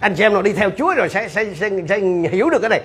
[0.00, 1.98] anh chị em nào đi theo Chúa rồi sẽ, sẽ, sẽ, sẽ
[2.30, 2.80] hiểu được cái này.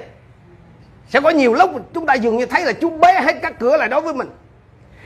[1.09, 3.77] Sẽ có nhiều lúc chúng ta dường như thấy là Chúa bế hết các cửa
[3.77, 4.29] lại đối với mình.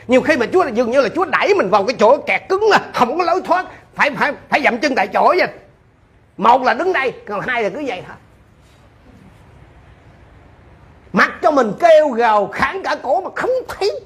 [0.08, 2.42] Nhiều khi mà Chúa là dường như là Chúa đẩy mình vào cái chỗ kẹt
[2.50, 5.48] cứng là không có lối thoát phải phải phải dậm chân tại chỗ vậy.
[6.38, 8.16] Một là đứng đây còn hai là cứ vậy thôi
[11.14, 14.02] mặc cho mình kêu gào kháng cả cổ mà không thấy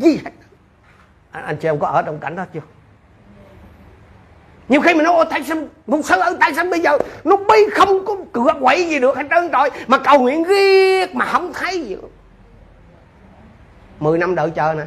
[0.00, 0.30] gì hết.
[1.30, 2.60] Anh chị em có ở trong cảnh đó chưa?
[4.68, 6.98] Nhiều khi mình nói tại sao một sư ơi tại sao bây giờ.
[7.24, 11.14] Nó bi không có cửa quậy gì được hết trơn trời mà cầu nguyện riết
[11.14, 11.96] mà không thấy gì
[14.00, 14.84] mười năm đợi chờ nè.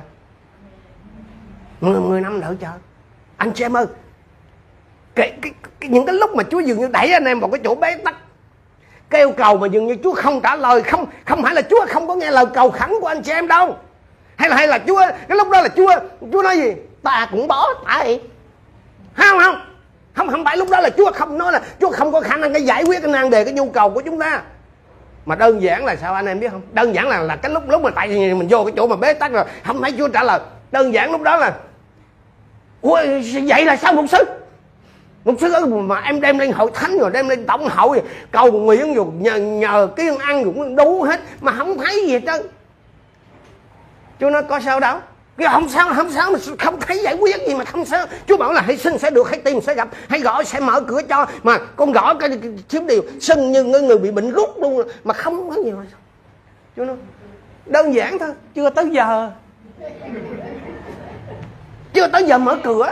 [1.81, 2.67] 10, 10 năm đợi chờ.
[3.37, 3.85] Anh chị em ơi
[5.15, 7.61] cái, cái, cái, những cái lúc mà Chúa dường như đẩy anh em vào cái
[7.63, 8.15] chỗ bế tắc
[9.09, 12.07] kêu cầu mà dường như Chúa không trả lời không không phải là Chúa không
[12.07, 13.77] có nghe lời cầu khẩn của anh chị em đâu.
[14.35, 15.91] Hay là hay là Chúa cái lúc đó là Chúa
[16.31, 16.73] Chúa nói gì?
[17.03, 18.21] Ta cũng bỏ tại
[19.13, 19.68] không không?
[20.13, 22.53] Không không phải lúc đó là Chúa không nói là Chúa không có khả năng
[22.53, 24.41] cái giải quyết cái nan đề cái nhu cầu của chúng ta.
[25.25, 26.61] Mà đơn giản là sao anh em biết không?
[26.71, 28.95] Đơn giản là là cái lúc lúc mà tại vì mình vô cái chỗ mà
[28.95, 30.39] bế tắc rồi không thấy Chúa trả lời.
[30.71, 31.53] Đơn giản lúc đó là
[32.81, 32.99] Ủa,
[33.47, 34.17] vậy là sao một sư?
[35.25, 38.93] Một sư mà em đem lên hội thánh rồi đem lên tổng hội cầu nguyện
[38.93, 42.47] rồi nhờ, nhờ cái ăn cũng đủ hết mà không thấy gì hết trơn.
[44.19, 44.97] Chú nói có sao đâu
[45.39, 48.05] cái không sao không sao mà không thấy giải quyết gì mà không sao.
[48.27, 49.89] Chú bảo là hãy xin sẽ được hãy tìm sẽ gặp.
[50.09, 51.25] Hãy gõ sẽ mở cửa cho.
[51.43, 52.29] Mà con gõ cái
[52.69, 53.01] thiếu điều.
[53.19, 54.87] Sưng như người bị bệnh rút luôn.
[55.03, 55.83] Mà không có gì mà
[56.75, 56.95] chú nói
[57.65, 58.29] đơn giản thôi.
[58.55, 59.31] Chưa tới giờ.
[61.93, 62.91] Chưa tới giờ mở cửa.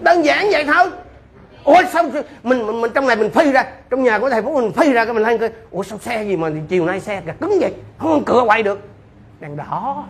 [0.00, 0.90] Đơn giản vậy thôi.
[1.64, 2.04] Ủa sao
[2.42, 3.64] mình, mình mình trong này mình phi ra.
[3.90, 5.50] Trong nhà của thầy phú mình phi ra cái mình lên coi.
[5.70, 7.74] Ủa sao xe gì mà chiều nay xe gạt cứng vậy.
[7.98, 8.80] Không cửa quay được.
[9.40, 10.04] Đèn đỏ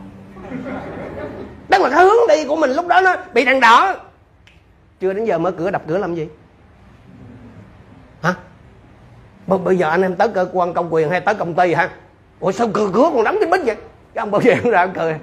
[1.71, 3.95] tức là cái hướng đi của mình lúc đó nó bị đèn đỏ.
[5.01, 6.29] Chưa đến giờ mở cửa đập cửa làm gì?
[8.23, 8.35] Hả?
[9.47, 11.91] Bây giờ anh em tới cơ quan công quyền hay tới công ty hả?
[12.41, 13.77] Ủa sao cửa cửa còn đóng cái bít vậy?
[14.15, 15.19] Cái ông bảo vệ ra ông cười.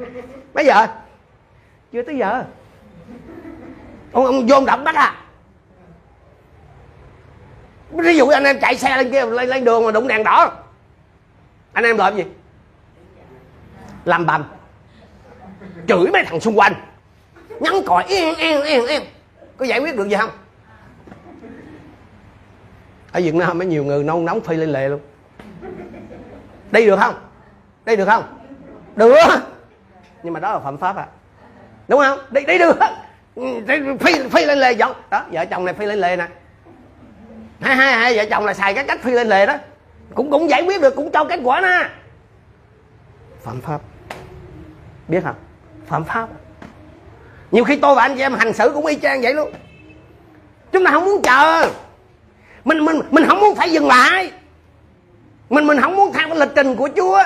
[0.53, 0.87] Mấy giờ?
[1.91, 2.43] Chưa tới giờ.
[4.11, 5.15] Ông ông vô đập bắt à?
[7.91, 10.51] Ví dụ anh em chạy xe lên kia lên, lên đường mà đụng đèn đỏ.
[11.73, 12.23] Anh em làm gì?
[14.05, 14.43] Làm bầm
[15.87, 16.73] chửi mấy thằng xung quanh.
[17.59, 19.01] Nhắn còi, yên yên yên yên.
[19.57, 20.29] Có giải quyết được gì không?
[23.11, 24.99] Ở việt nam mấy nhiều người nôn nóng phi lên lề luôn.
[26.71, 27.15] Đi được không?
[27.85, 28.23] Đi được không?
[28.95, 29.15] Được.
[30.23, 31.07] Nhưng mà đó là phạm pháp à.
[31.87, 32.19] Đúng không?
[32.31, 32.77] Đi đi được.
[33.35, 33.43] Ừ,
[33.99, 36.27] phi phi lên lề giọng đó, vợ chồng này phi lên lề nè.
[37.61, 39.57] Hai hai hai, vợ chồng là xài cái cách phi lên lề đó.
[40.15, 41.89] Cũng cũng giải quyết được, cũng cho kết quả nè.
[43.41, 43.81] Phạm pháp.
[45.07, 45.35] Biết không?
[45.91, 46.27] Phạm pháp.
[47.51, 49.51] Nhiều khi tôi và anh chị em hành xử cũng y chang vậy luôn.
[50.71, 51.69] Chúng ta không muốn chờ.
[52.65, 54.31] Mình mình mình không muốn phải dừng lại.
[55.49, 57.23] Mình mình không muốn theo cái lịch trình của chúa.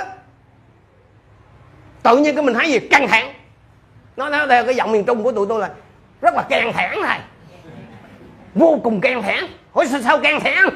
[2.04, 2.80] Tự nhiên cái mình thấy gì?
[2.80, 3.34] Căng thẳng.
[4.18, 5.70] Nó nó theo cái giọng miền trung của tụi tôi là
[6.22, 7.20] rất là căng thẳng này.
[8.56, 9.48] Vô cùng căng thẳng.
[9.74, 10.70] Hỏi sao, sao căng thẳng?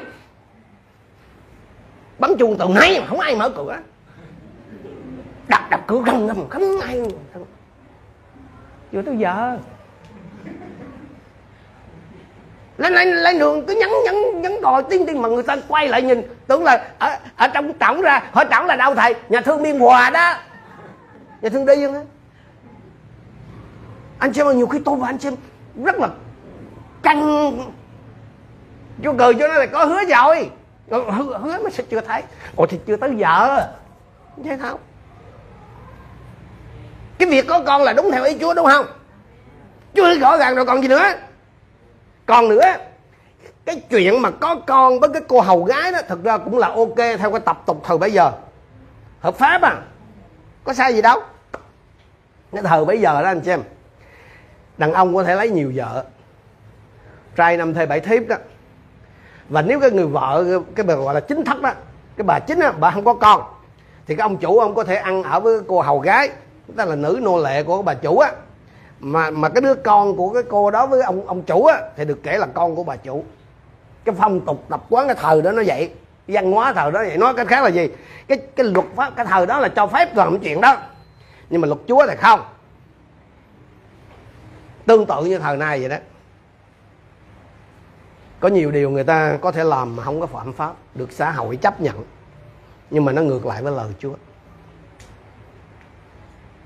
[2.18, 3.78] Bấm chuông từ nay mà không ai mở cửa.
[5.48, 7.02] Đập đập cửa không không không ai
[8.92, 9.58] vừa tới giờ.
[12.78, 15.88] Lên lên lên đường cứ nhắn nhắn nhắn đòi tiên tiên mà người ta quay
[15.88, 16.22] lại nhìn.
[16.46, 19.14] Tưởng là ở ở trong tổng ra hỏi tổng là đâu thầy.
[19.28, 20.34] Nhà thương biên hòa đó.
[21.42, 22.06] Nhà thương đi không
[24.18, 25.34] anh xem nhiều khi tôi và anh xem
[25.84, 26.08] rất là
[27.02, 27.52] căng.
[28.98, 30.50] Vô cười cho nó là có hứa rồi.
[30.90, 32.22] Ờ, hứa, hứa mà sao chưa thấy?
[32.56, 33.66] Ồ thì chưa tới giờ.
[34.44, 34.80] Thế không
[37.20, 38.86] cái việc có con là đúng theo ý chúa đúng không?
[39.94, 41.04] Chúa rõ ràng rồi, còn gì nữa?
[42.26, 42.62] Còn nữa,
[43.64, 46.68] cái chuyện mà có con với cái cô hầu gái đó thực ra cũng là
[46.68, 48.32] ok theo cái tập tục thời bây giờ.
[49.20, 49.76] Hợp pháp à?
[50.64, 51.20] Có sai gì đâu.
[52.52, 53.62] Cái thời bây giờ đó, anh xem
[54.78, 56.04] đàn ông có thể lấy nhiều vợ,
[57.36, 58.36] trai năm thê bảy thiếp đó.
[59.48, 60.44] Và nếu cái người vợ,
[60.76, 61.72] cái bà gọi là chính thất đó,
[62.16, 63.42] cái bà chính á, bà không có con,
[64.06, 66.30] thì cái ông chủ ông có thể ăn ở với cô hầu gái
[66.76, 68.32] tức là nữ nô lệ của bà chủ á.
[69.00, 72.04] Mà mà cái đứa con của cái cô đó với ông ông chủ á, thì
[72.04, 73.24] được kể là con của bà chủ.
[74.04, 75.90] Cái phong tục tập quán, cái thời đó nó vậy.
[76.28, 77.18] Văn hóa thời đó vậy.
[77.18, 77.88] Nói cái khác là gì?
[78.28, 80.76] Cái cái luật pháp, cái thời đó là cho phép làm chuyện đó.
[81.50, 82.40] Nhưng mà luật chúa thì không.
[84.86, 85.96] Tương tự như thời nay vậy đó.
[88.40, 91.30] Có nhiều điều người ta có thể làm mà không có phạm pháp, được xã
[91.30, 92.04] hội chấp nhận.
[92.90, 94.14] Nhưng mà nó ngược lại với lời chúa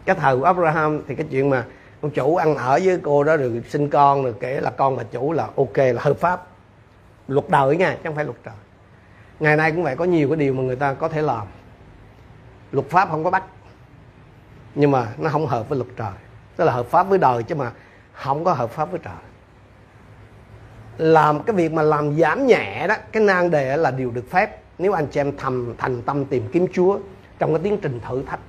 [0.05, 1.64] cái thời của Abraham thì cái chuyện mà
[2.01, 5.03] ông chủ ăn ở với cô đó rồi sinh con rồi kể là con bà
[5.03, 6.47] chủ là ok, là hợp pháp.
[7.29, 8.55] Luật đời nha, chứ không phải luật trời.
[9.40, 11.47] Ngày nay cũng vậy có nhiều cái điều mà người ta có thể làm.
[12.73, 13.45] Luật pháp không có bắt,
[14.75, 16.12] nhưng mà nó không hợp với luật trời.
[16.57, 17.73] Tức là hợp pháp với đời chứ mà
[18.12, 19.14] không có hợp pháp với trời.
[20.99, 24.61] Làm cái việc mà làm giảm nhẹ đó, cái nan đề là điều được phép.
[24.79, 26.99] Nếu anh chị em thầm, thành tâm tìm kiếm Chúa
[27.38, 28.40] trong cái tiến trình thử thách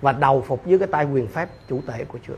[0.00, 2.34] và đầu phục dưới cái tay quyền phép chủ thể của Chúa.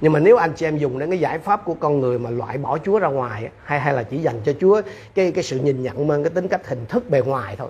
[0.00, 2.30] Nhưng mà nếu anh chị em dùng đến cái giải pháp của con người mà
[2.30, 4.82] loại bỏ Chúa ra ngoài hay hay là chỉ dành cho Chúa
[5.14, 7.68] cái cái sự nhìn nhận mang cái tính cách hình thức bề ngoài thôi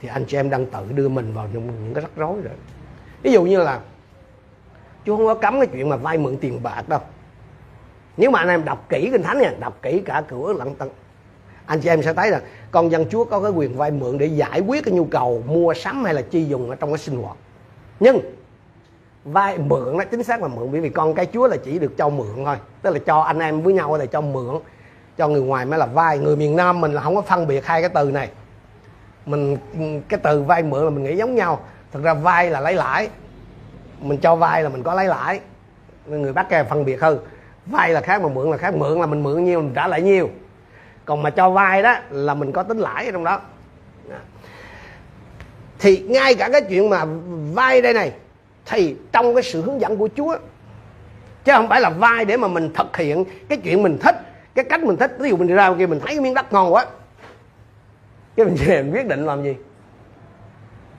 [0.00, 2.54] thì anh chị em đang tự đưa mình vào những, những cái rắc rối rồi.
[3.22, 3.80] Ví dụ như là
[5.06, 7.00] Chúa không có cấm cái chuyện mà vay mượn tiền bạc đâu.
[8.16, 10.90] Nếu mà anh em đọc kỹ kinh thánh nha đọc kỹ cả cửa lặng tận
[11.66, 12.40] anh chị em sẽ thấy là
[12.70, 15.74] con dân Chúa có cái quyền vay mượn để giải quyết cái nhu cầu mua
[15.74, 17.36] sắm hay là chi dùng ở trong cái sinh hoạt
[18.00, 18.20] nhưng
[19.24, 21.96] vay mượn nó chính xác là mượn, bởi vì con cái chúa là chỉ được
[21.96, 22.56] cho mượn thôi.
[22.82, 24.60] Tức là cho anh em với nhau là cho mượn.
[25.16, 27.66] Cho người ngoài mới là vay người miền nam mình là không có phân biệt
[27.66, 28.28] hai cái từ này.
[29.26, 29.56] Mình,
[30.08, 31.60] cái từ vay mượn là mình nghĩ giống nhau.
[31.92, 33.08] Thực ra vay là lấy lãi.
[34.00, 35.40] Mình cho vay là mình có lấy lãi.
[36.06, 37.18] Người bắc kia phân biệt hơn.
[37.66, 38.74] Vay là khác mà mượn là khác.
[38.74, 40.28] Mượn là mình mượn nhiêu mình trả lại nhiêu
[41.04, 43.40] còn mà cho vay đó là mình có tính lãi ở trong đó
[45.80, 47.04] thì ngay cả cái chuyện mà
[47.52, 48.12] vai đây này
[48.66, 50.36] thì trong cái sự hướng dẫn của Chúa
[51.44, 54.16] chứ không phải là vai để mà mình thực hiện cái chuyện mình thích
[54.54, 55.16] cái cách mình thích.
[55.18, 56.86] Ví dụ mình đi ra kia mình thấy cái miếng đất ngon quá
[58.36, 59.56] cái mình về mình quyết định làm gì?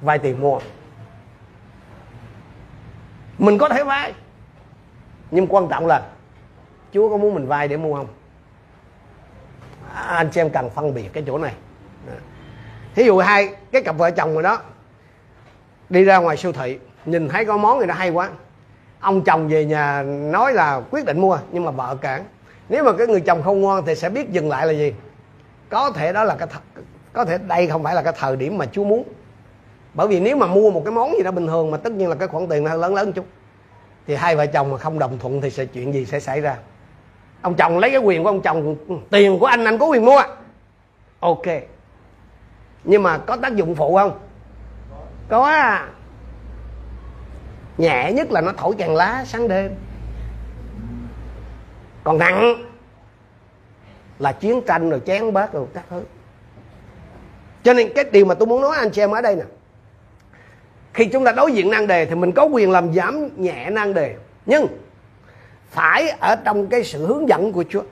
[0.01, 0.59] Vay tiền mua.
[3.37, 4.13] Mình có thể vay
[5.31, 6.01] nhưng quan trọng là
[6.93, 8.07] Chúa có muốn mình vay để mua không?
[9.93, 11.53] À, anh chị em cần phân biệt cái chỗ này.
[12.95, 14.61] Thí dụ hai cái cặp vợ chồng rồi đó
[15.91, 18.29] đi ra ngoài siêu thị, nhìn thấy có món gì đó hay quá.
[18.99, 22.23] Ông chồng về nhà nói là quyết định mua, nhưng mà vợ cản.
[22.69, 24.93] Nếu mà cái người chồng không ngoan thì sẽ biết dừng lại là gì.
[25.69, 26.81] Có thể đó là cái th-
[27.13, 29.03] có thể đây không phải là cái thời điểm mà Chúa muốn.
[29.93, 32.09] Bởi vì nếu mà mua một cái món gì đó bình thường mà tất nhiên
[32.09, 33.25] là cái khoản tiền nó lớn lớn chút,
[34.07, 36.57] thì hai vợ chồng mà không đồng thuận thì sẽ chuyện gì sẽ xảy ra?
[37.41, 38.75] Ông chồng lấy cái quyền của ông chồng,
[39.09, 40.21] tiền của anh anh có quyền mua.
[41.19, 41.45] Ok.
[42.83, 44.19] Nhưng mà có tác dụng phụ không?
[45.31, 45.87] Có à
[47.77, 49.75] nhẹ nhất là nó thổi càng lá sáng đêm.
[52.03, 52.65] Còn nặng
[54.19, 56.03] là chiến tranh rồi chén bát rồi các thứ.
[57.63, 59.43] Cho nên cái điều mà tôi muốn nói anh chị em ở đây nè.
[60.93, 63.93] Khi chúng ta đối diện nan đề thì mình có quyền làm giảm nhẹ nan
[63.93, 64.15] đề.
[64.45, 64.67] Nhưng
[65.69, 67.83] phải ở trong cái sự hướng dẫn của Chúa.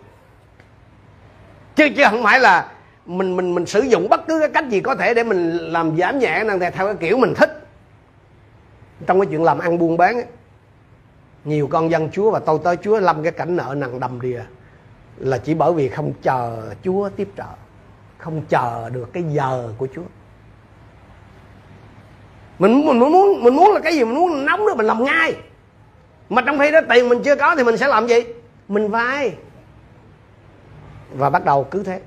[1.76, 2.72] Chứ chứ không phải là
[3.10, 5.98] mình mình mình sử dụng bất cứ cái cách gì có thể để mình làm
[5.98, 7.68] giảm nhẹ năng theo cái kiểu mình thích.
[9.08, 10.26] Trong cái chuyện làm ăn buôn bán ấy,
[11.46, 14.42] nhiều con dân Chúa và tôi tới Chúa lâm cái cảnh nợ nặng đầm đìa
[15.18, 17.44] là chỉ bởi vì không chờ Chúa tiếp trợ
[18.18, 20.04] không chờ được cái giờ của Chúa.
[22.60, 24.04] Mình mình muốn mình muốn là cái gì?
[24.04, 25.36] Mình muốn nóng nữa mình làm ngay.
[26.30, 28.24] Mà trong khi đó tiền mình chưa có thì mình sẽ làm gì?
[28.68, 29.34] Mình vay.
[31.12, 32.02] Và bắt đầu cứ thế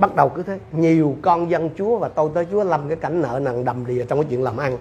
[0.00, 0.58] bắt đầu cứ thế.
[0.72, 4.04] Nhiều con dân chúa và tôi tới chúa lâm cái cảnh nợ nần đầm đìa
[4.08, 4.78] trong cái chuyện làm ăn.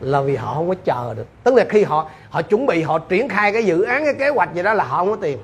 [0.00, 1.26] Là vì họ không có chờ được.
[1.44, 4.28] Tức là khi họ họ chuẩn bị, họ triển khai cái dự án, cái kế
[4.28, 5.38] hoạch gì đó là họ không có tiền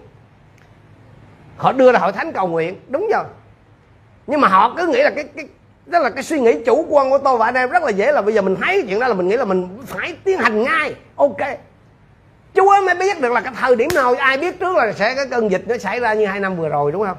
[1.57, 2.81] họ đưa ra hội thánh cầu nguyện.
[2.89, 3.25] Đúng rồi.
[4.27, 5.47] Nhưng mà họ cứ nghĩ là cái cái,
[5.87, 7.71] đó là cái suy nghĩ chủ quan của tôi và anh em.
[7.71, 9.45] Rất là dễ là bây giờ mình thấy cái chuyện đó là mình nghĩ là
[9.45, 10.95] mình phải tiến hành ngay.
[11.17, 11.41] Ok.
[12.55, 15.27] Chúa mới biết được là cái thời điểm nào ai biết trước là sẽ cái
[15.31, 17.17] cơn dịch nó xảy ra như hai năm vừa rồi, đúng không?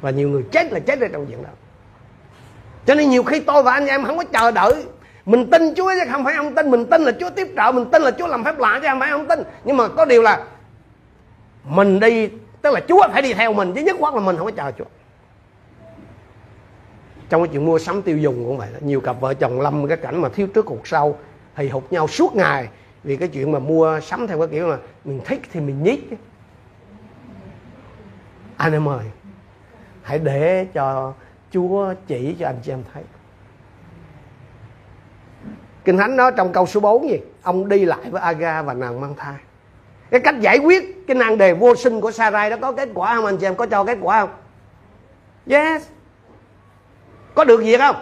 [0.00, 1.50] Và nhiều người chết là chết ở trong chuyện đó.
[2.86, 4.84] Cho nên nhiều khi tôi và anh em không có chờ đợi.
[5.26, 6.70] Mình tin Chúa chứ không phải ông tin.
[6.70, 9.00] Mình tin là Chúa tiếp trợ, mình tin là Chúa làm phép lạ chứ không
[9.00, 9.42] phải ông tin.
[9.64, 10.44] Nhưng mà có điều là
[11.64, 12.28] mình đi,
[12.62, 14.72] tức là Chúa phải đi theo mình, chứ nhất quát là mình không có chờ
[14.78, 14.84] Chúa.
[17.28, 19.96] Trong cái chuyện mua sắm tiêu dùng cũng vậy nhiều cặp vợ chồng lâm cái
[19.96, 21.18] cảnh mà thiếu trước hụt sau
[21.56, 22.68] thì hụt nhau suốt ngày
[23.04, 25.98] vì cái chuyện mà mua sắm theo cái kiểu là mình thích thì mình nhít
[28.56, 29.04] anh em ơi
[30.06, 31.12] hãy để cho
[31.50, 33.02] Chúa chỉ cho anh chị em thấy.
[35.84, 37.20] Kinh Thánh nói trong câu số 4 gì?
[37.42, 39.34] Ông đi lại với Aga và nàng mang thai.
[40.10, 43.14] Cái cách giải quyết cái nan đề vô sinh của Sarai đó có kết quả
[43.14, 43.26] không?
[43.26, 44.30] Anh chị em Có cho kết quả không?
[45.46, 45.88] Yes.
[47.34, 47.96] Có được gì không?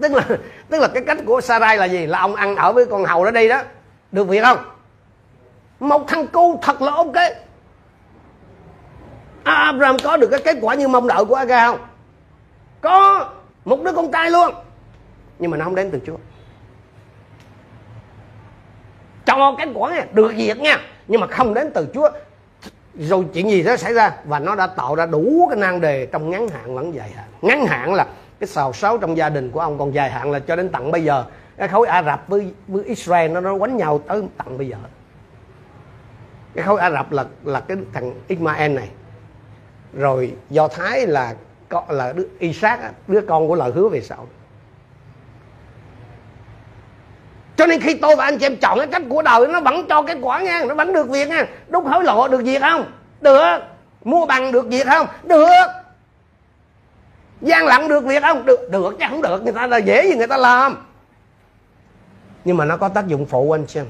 [0.00, 0.26] Tức là
[0.68, 2.06] tức là cái cách của Sarai là gì?
[2.06, 3.62] Là ông ăn ở với con hầu đó đi đó.
[4.12, 4.58] Được việc không?
[5.80, 7.16] Một thằng cu thật là ok.
[9.46, 11.78] À, Abraham có được cái kết quả như mong đợi của Aga không?
[12.80, 13.28] Có.
[13.64, 14.54] Một đứa con trai luôn.
[15.38, 16.16] Nhưng mà nó không đến từ Chúa.
[19.26, 20.80] Cho kết quả nha, được việc nha.
[21.08, 22.08] Nhưng mà không đến từ Chúa.
[22.94, 24.12] Rồi chuyện gì đó xảy ra?
[24.24, 27.26] Và nó đã tạo ra đủ cái nan đề trong ngắn hạn lẫn dài hạn.
[27.42, 28.06] Ngắn hạn là
[28.40, 30.90] cái xào xáo trong gia đình của ông, còn dài hạn là cho đến tận
[30.90, 31.24] bây giờ.
[31.56, 34.76] Cái khối Ả Rập với với Israel nó nó quánh nhau tới tận bây giờ.
[36.54, 38.88] Cái khối Ả Rập là là cái thằng Ismael này
[39.92, 41.34] rồi Do Thái là
[41.88, 44.26] là đứa Isaac đứa con của lời hứa về sau.
[47.56, 49.86] Cho nên khi tôi và anh chị em chọn cái cách của đời, nó vẫn
[49.88, 51.46] cho kết quả nha, nó vẫn được việc nha.
[51.68, 52.92] Đúc hối lộ được việc không?
[53.20, 53.58] Được.
[54.04, 55.06] Mua bằng được việc không?
[55.24, 55.66] Được.
[57.40, 58.46] Gian lận được việc không?
[58.46, 59.42] Được được chứ không được.
[59.44, 60.86] Người ta là dễ gì người ta làm.
[62.44, 63.86] Nhưng mà nó có tác dụng phụ anh xem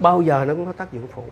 [0.00, 1.24] bao giờ nó cũng có tác dụng phụ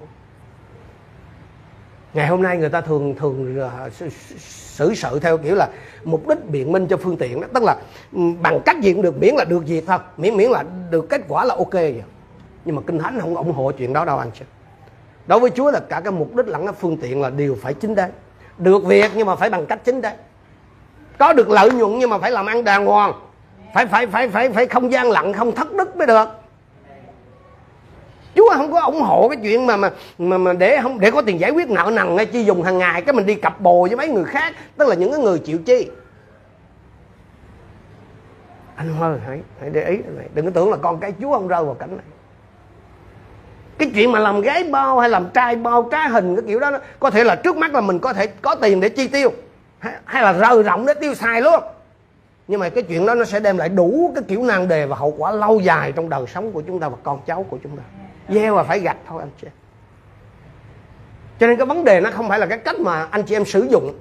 [2.14, 3.90] ngày hôm nay người ta thường thường ờ,
[4.38, 5.68] xử sự theo kiểu là
[6.04, 7.46] mục đích biện minh cho phương tiện đó.
[7.54, 7.76] Tức là
[8.12, 9.98] ừ, bằng cách gì cũng được, miễn là được việc thôi.
[10.16, 12.02] Miễn miễn là được kết quả là ok vậy.
[12.64, 14.44] Nhưng mà kinh thánh không ủng hộ chuyện đó đâu, anh chị.
[15.26, 17.74] Đối với chúa là cả cái mục đích lẫn cái phương tiện là đều phải
[17.74, 18.10] chính đáng
[18.58, 20.16] được việc nhưng mà phải bằng cách chính đáng
[21.18, 23.12] có được lợi nhuận nhưng mà phải làm ăn đàng hoàng.
[23.74, 26.28] Phải phải phải phải phải không gian lặng, không thất đức mới được.
[28.34, 31.22] Chúa không có ủng hộ cái chuyện mà mà mà, mà để không để có
[31.22, 33.82] tiền giải quyết nợ nần hay chi dùng hàng ngày cái mình đi cặp bồ
[33.82, 35.90] với mấy người khác tức là những cái người chịu chi.
[38.76, 40.26] Anh ơi hãy hãy để ý này.
[40.34, 42.06] Đừng có tưởng là con cái Chúa không rơi vào cảnh này.
[43.78, 46.70] Cái chuyện mà làm gái bao hay làm trai bao trá hình cái kiểu đó,
[46.70, 49.30] đó có thể là trước mắt là mình có thể có tiền để chi tiêu.
[49.78, 51.60] Hay, hay là rời rộng để tiêu xài luôn.
[52.48, 54.96] Nhưng mà cái chuyện đó nó sẽ đem lại đủ cái kiểu nan đề và
[54.96, 57.76] hậu quả lâu dài trong đời sống của chúng ta và con cháu của chúng
[57.76, 57.82] ta
[58.28, 59.46] gieo và phải gặt thôi, anh chị.
[59.46, 59.52] Em
[61.40, 63.44] cho nên cái vấn đề nó không phải là cái cách mà anh chị em
[63.44, 63.94] sử dụng.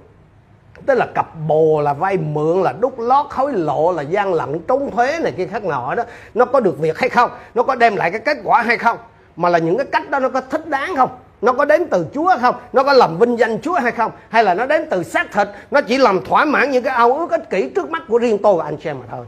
[0.85, 4.59] Tức là cặp bồ là vay mượn, là đút lót, hối lộ, là gian lận
[4.67, 6.03] trốn thuế này kia khác nọ đó.
[6.33, 7.31] Nó có được việc hay không?
[7.55, 8.97] Nó có đem lại cái kết quả hay không?
[9.35, 11.09] Mà là những cái cách đó nó có thích đáng không?
[11.41, 12.55] Nó có đến từ Chúa không?
[12.73, 14.11] Nó có làm vinh danh Chúa hay không?
[14.29, 15.47] Hay là nó đến từ xác thịt?
[15.71, 18.37] Nó chỉ làm thỏa mãn những cái ao ước ích kỷ trước mắt của riêng
[18.43, 19.25] tôi và anh chị em mà thôi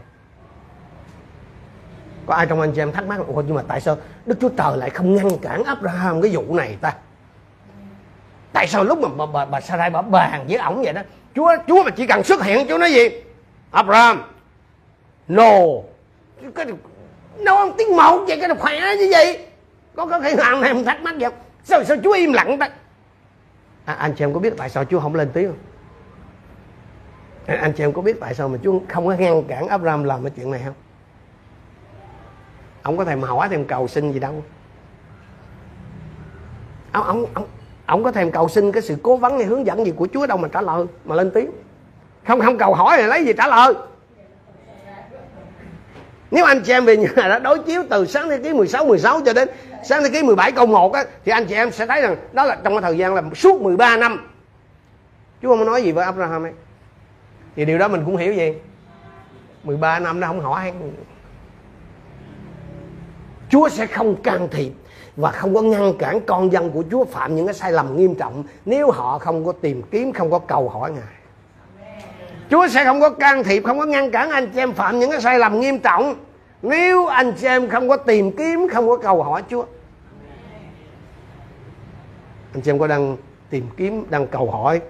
[2.28, 4.50] có ai trong anh chị em thắc mắc Ủa, nhưng mà tại sao Đức Chúa
[4.50, 6.94] Trời lại không ngăn cản Abraham cái vụ này ta?
[8.54, 11.02] Tại sao lúc mà bà, bà, bà Sarai bà bàn với ổng vậy đó
[11.36, 13.10] Chúa Chúa mà chỉ cần xuất hiện Chúa nói gì?
[13.72, 14.24] Abraham
[15.28, 15.52] no.
[16.56, 16.66] Cái
[17.38, 19.48] nói ông tiếng một vậy cái khỏe như vậy.
[19.96, 21.32] Có có cái nào này em thắc mắc vậy
[21.64, 22.70] sao sao Chúa im lặng ta?
[23.86, 25.58] À, anh chị em có biết tại sao Chúa không lên tiếng không?
[27.46, 30.04] Anh, anh chị em có biết tại sao mà Chúa không có ngăn cản Abraham
[30.04, 30.74] làm cái chuyện này không?
[32.86, 34.44] Ông có thèm hỏi thèm cầu xin gì đâu.
[36.92, 37.48] Ông ông ông
[37.86, 40.28] ông có thèm cầu xin cái sự cố vấn hay hướng dẫn gì của Chúa
[40.28, 41.52] đâu mà trả lời, mà lên tiếng.
[42.28, 43.74] Không không cầu hỏi thì lấy gì trả lời.
[46.32, 49.22] Nếu anh chị em về nhà đã đối chiếu từ sáng thế ký 16 16
[49.26, 49.50] cho đến
[49.84, 52.46] sáng thế ký 17 câu 1 á, thì anh chị em sẽ thấy rằng đó
[52.46, 54.28] là trong cái thời gian là suốt 13 năm.
[55.42, 56.54] Chúa không nói gì với Abraham ấy.
[57.56, 58.54] Thì điều đó mình cũng hiểu gì
[59.64, 60.74] 13 năm nó không hỏi.
[63.50, 64.72] Chúa sẽ không can thiệp
[65.16, 68.16] và không có ngăn cản con dân của Chúa phạm những cái sai lầm nghiêm
[68.16, 71.16] trọng nếu họ không có tìm kiếm không có cầu hỏi Ngài.
[72.50, 75.12] Chúa sẽ không có can thiệp, không có ngăn cản anh chị em phạm những
[75.12, 76.16] cái sai lầm nghiêm trọng
[76.62, 79.66] nếu anh chị em không có tìm kiếm, không có cầu hỏi Chúa.
[82.54, 83.18] Anh chị em có đang
[83.50, 84.82] tìm kiếm, đang cầu hỏi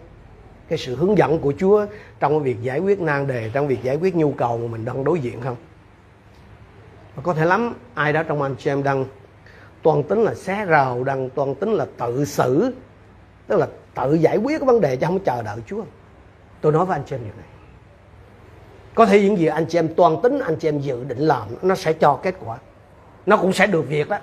[0.69, 1.85] cái sự hướng dẫn của Chúa
[2.19, 4.85] trong cái việc giải quyết nan đề, trong việc giải quyết nhu cầu mà mình
[4.85, 5.55] đang đối diện không?
[7.15, 9.05] Và có thể lắm, ai đó trong anh chị em đang
[9.81, 12.73] toàn tính là xé rào, đang toàn tính là tự xử,
[13.47, 15.83] tức là tự giải quyết cái vấn đề chứ không chờ đợi Chúa.
[16.61, 17.45] Tôi nói với anh chị em điều này.
[18.95, 21.47] Có thể những gì anh chị em toàn tính, anh chị em dự định làm,
[21.61, 22.57] nó sẽ cho kết quả.
[23.25, 24.17] Nó cũng sẽ được việc đó.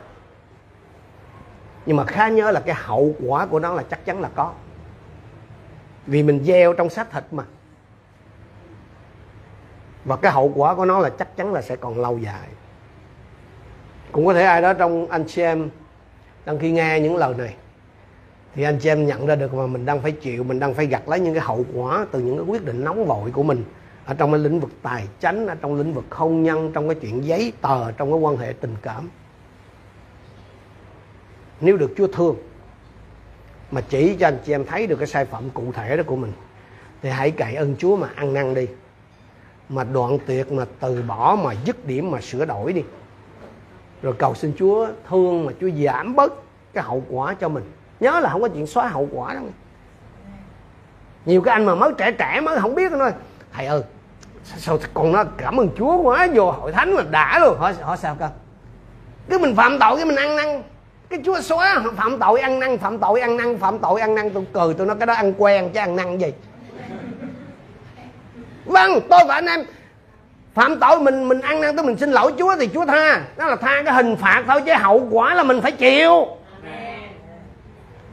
[1.87, 4.53] Nhưng mà khá nhớ là cái hậu quả của nó là chắc chắn là có.
[6.07, 7.45] Vì mình gieo trong xác thịt mà.
[10.05, 12.49] Và cái hậu quả của nó là chắc chắn là sẽ còn lâu dài
[14.13, 15.71] cũng có thể ai đó trong anh chị em
[16.45, 17.55] đang khi nghe những lời này,
[18.55, 20.87] thì anh chị em nhận ra được mà mình đang phải chịu, mình đang phải
[20.87, 23.65] gặt lấy những cái hậu quả từ những cái quyết định nóng vội của mình
[24.05, 26.95] ở trong cái lĩnh vực tài chánh ở trong lĩnh vực hôn nhân, trong cái
[27.01, 29.09] chuyện giấy tờ, trong cái quan hệ tình cảm.
[31.61, 32.37] Nếu được Chúa thương
[33.71, 36.17] mà chỉ cho anh chị em thấy được cái sai phạm cụ thể đó của
[36.17, 36.33] mình,
[37.03, 38.67] thì hãy cậy ơn Chúa mà ăn năn đi,
[39.69, 42.83] mà đoạn tuyệt mà từ bỏ mà dứt điểm mà sửa đổi đi
[44.03, 46.33] rồi cầu xin Chúa thương mà Chúa giảm bớt
[46.75, 47.73] cái hậu quả cho mình.
[48.01, 49.45] Nhớ là không có chuyện xóa hậu quả đâu.
[51.25, 53.13] Nhiều cái anh mà mới trẻ trẻ mới không biết nói
[53.53, 53.83] thầy ơi,
[54.45, 57.57] sao con nó cảm ơn Chúa quá vô hội thánh là đã luôn.
[57.59, 58.29] Họ họ sao cơ?
[59.29, 60.63] Cái mình phạm tội cái mình ăn năn.
[61.09, 64.31] Cái Chúa xóa phạm tội ăn năn, phạm tội ăn năn, phạm tội ăn năn.
[64.31, 66.33] Tôi cười tôi nói cái đó ăn quen chứ ăn năn gì?
[68.65, 69.61] Vâng tôi và anh em
[70.55, 73.23] phạm tội mình mình ăn năn tới mình xin lỗi Chúa thì Chúa tha.
[73.37, 76.27] Đó là tha cái hình phạt thôi chứ hậu quả là mình phải chịu.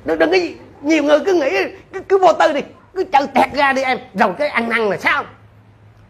[0.06, 1.50] Đừng đừng cái nhiều người cứ nghĩ
[1.94, 2.62] cứ, cứ vô tư đi
[2.94, 3.98] cứ chơi tẹt ra đi em.
[4.14, 5.24] Rồi cái ăn năn là sao?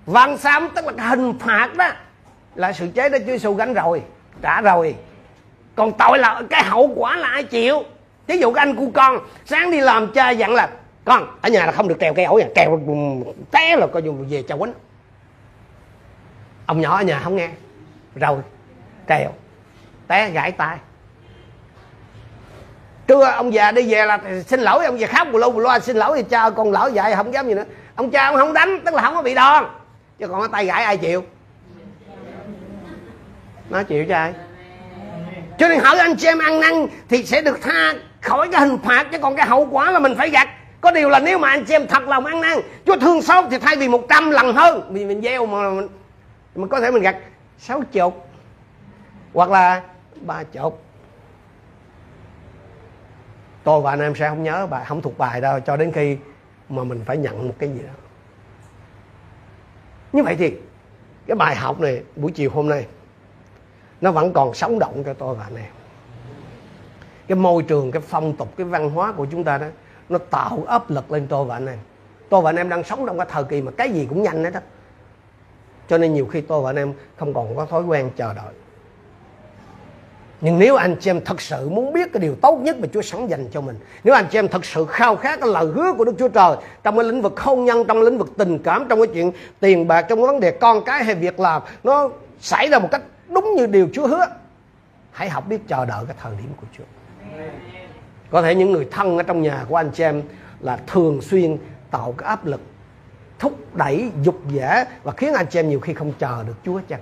[0.05, 1.89] Văn sam tức là cái hình phạt đó
[2.55, 4.01] là sự chế đó Chúa Giêsu gánh rồi
[4.41, 4.95] trả rồi.
[5.75, 7.83] Còn tội là cái hậu quả là ai chịu?
[8.27, 10.69] Ví dụ cái anh cu con sáng đi làm cha dặn là
[11.05, 12.47] con ở nhà là không được trèo cây ổi à.
[12.55, 12.79] trèo
[13.51, 14.73] té là coi dùng về chào quýnh
[16.69, 17.49] ông nhỏ ở nhà không nghe.
[18.15, 18.37] Rồi,
[19.07, 19.33] trèo,
[20.07, 20.77] té gãy tay.
[23.07, 25.79] Trưa ông già đi về là xin lỗi, ông già khóc bù lu bù loa,
[25.79, 27.63] xin lỗi thì cha, con lỡ dạy, không dám gì nữa.
[27.95, 29.65] Ông cha ông không đánh, tức là không có bị đòn.
[30.19, 31.23] Chứ còn cái tay gãy ai chịu?
[33.69, 34.33] Nó chịu cho ai?
[35.57, 38.77] Cho nên hỏi anh chị em ăn năn thì sẽ được tha khỏi cái hình
[38.83, 40.49] phạt, chứ còn cái hậu quả là mình phải gặt
[40.81, 43.45] có điều là nếu mà anh chị em thật lòng ăn năn, chúa thương xót
[43.51, 44.93] thì thay vì một trăm lần hơn.
[44.93, 45.87] Vì mình gieo mà mình
[46.59, 47.17] mà có thể mình gặt
[47.57, 48.27] sáu chục,
[49.33, 49.83] hoặc là
[50.21, 50.83] ba chục.
[53.63, 56.17] Tôi và anh em sẽ không nhớ bài, không thuộc bài đâu, cho đến khi
[56.69, 57.93] mà mình phải nhận một cái gì đó.
[60.13, 60.57] Như vậy thì
[61.27, 62.87] cái bài học này, buổi chiều hôm nay,
[64.01, 65.71] nó vẫn còn sống động cho tôi và anh em.
[67.27, 69.67] Cái môi trường, cái phong tục, cái văn hóa của chúng ta đó,
[70.09, 71.79] nó tạo áp lực lên tôi và anh em.
[72.29, 74.43] Tôi và anh em đang sống trong cái thời kỳ mà cái gì cũng nhanh
[74.43, 74.59] hết đó
[75.89, 78.53] cho nên nhiều khi tôi và anh em không còn có thói quen chờ đợi.
[80.41, 83.01] Nhưng nếu anh chị em thật sự muốn biết cái điều tốt nhất mà Chúa
[83.01, 85.93] sẵn dành cho mình Nếu anh chị em thật sự khao khát cái lời hứa
[85.97, 88.85] của Đức Chúa Trời Trong cái lĩnh vực hôn nhân, trong lĩnh vực tình cảm
[88.89, 92.09] Trong cái chuyện tiền bạc, trong cái vấn đề con cái hay việc làm Nó
[92.39, 94.25] xảy ra một cách đúng như điều Chúa hứa
[95.11, 96.83] Hãy học biết chờ đợi cái thời điểm của Chúa.
[98.29, 100.21] Có thể những người thân ở trong nhà của anh chị em
[100.59, 101.57] là thường xuyên
[101.91, 102.61] tạo cái áp lực
[103.39, 106.81] thúc đẩy dục dã và khiến anh chị em nhiều khi không chờ được Chúa
[106.87, 106.99] chăng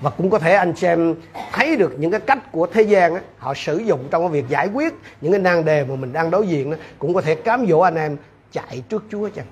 [0.00, 1.14] và cũng có thể anh chị em
[1.52, 4.48] thấy được những cái cách của thế gian á, họ sử dụng trong cái việc
[4.48, 7.34] giải quyết những cái nan đề mà mình đang đối diện đó, cũng có thể
[7.34, 8.16] cám dỗ anh em
[8.52, 9.46] chạy trước Chúa chăng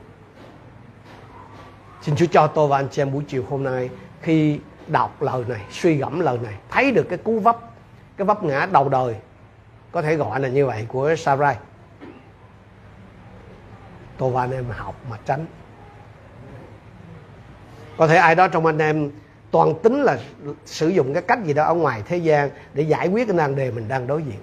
[2.03, 3.91] xin Chúa cho tôi và anh chị em buổi chiều hôm nay
[4.23, 7.59] khi đọc lời này suy gẫm lời này thấy được cái cú vấp
[8.17, 9.15] cái vấp ngã đầu đời
[9.93, 11.57] có thể gọi là như vậy của Sarai
[14.23, 15.47] cô và anh em học mà tránh.
[17.97, 19.11] Có thể ai đó trong anh em
[19.51, 20.19] toàn tính là
[20.65, 23.57] sử dụng cái cách gì đó ở ngoài thế gian để giải quyết cái nan
[23.57, 24.39] đề mình đang đối diện.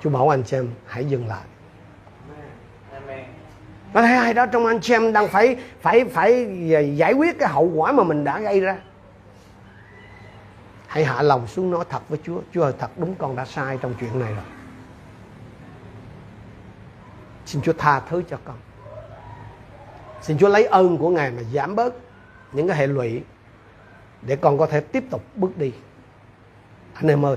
[0.00, 1.42] Chúa bảo anh chị em hãy dừng lại.
[3.94, 6.46] Có thể ai đó trong anh chị em đang phải phải phải
[6.96, 8.76] giải quyết cái hậu quả mà mình đã gây ra.
[10.86, 12.40] Hãy hạ lòng xuống nói thật với Chúa.
[12.52, 14.44] Chúa ơi, thật đúng con đã sai trong chuyện này rồi
[17.46, 18.56] xin Chúa tha thứ cho con.
[20.22, 21.94] Xin Chúa lấy ơn của Ngài mà giảm bớt
[22.52, 23.22] những cái hệ lụy
[24.22, 25.72] để con có thể tiếp tục bước đi.
[26.94, 27.36] Anh em ơi,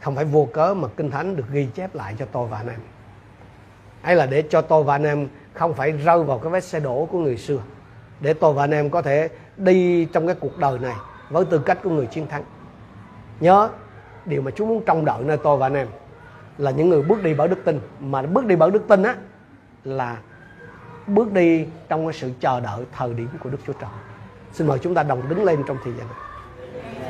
[0.00, 2.68] không phải vô cớ mà kinh thánh được ghi chép lại cho tôi và anh
[2.68, 2.80] em.
[4.02, 6.80] Hay là để cho tôi và anh em không phải rơi vào cái vết xe
[6.80, 7.58] đổ của người xưa.
[8.20, 10.94] Để tôi và anh em có thể đi trong cái cuộc đời này
[11.30, 12.44] với tư cách của người chiến thắng.
[13.40, 13.68] Nhớ,
[14.24, 15.88] điều mà Chúa muốn trông đợi nơi tôi và anh em
[16.58, 17.80] là những người bước đi bởi đức tin.
[18.00, 19.14] Mà bước đi bởi đức tin á,
[19.84, 20.16] là
[21.06, 23.90] bước đi trong cái sự chờ đợi thời điểm của Đức Chúa Trời.
[24.52, 26.16] Xin mời chúng ta đồng đứng lên trong thời gian này.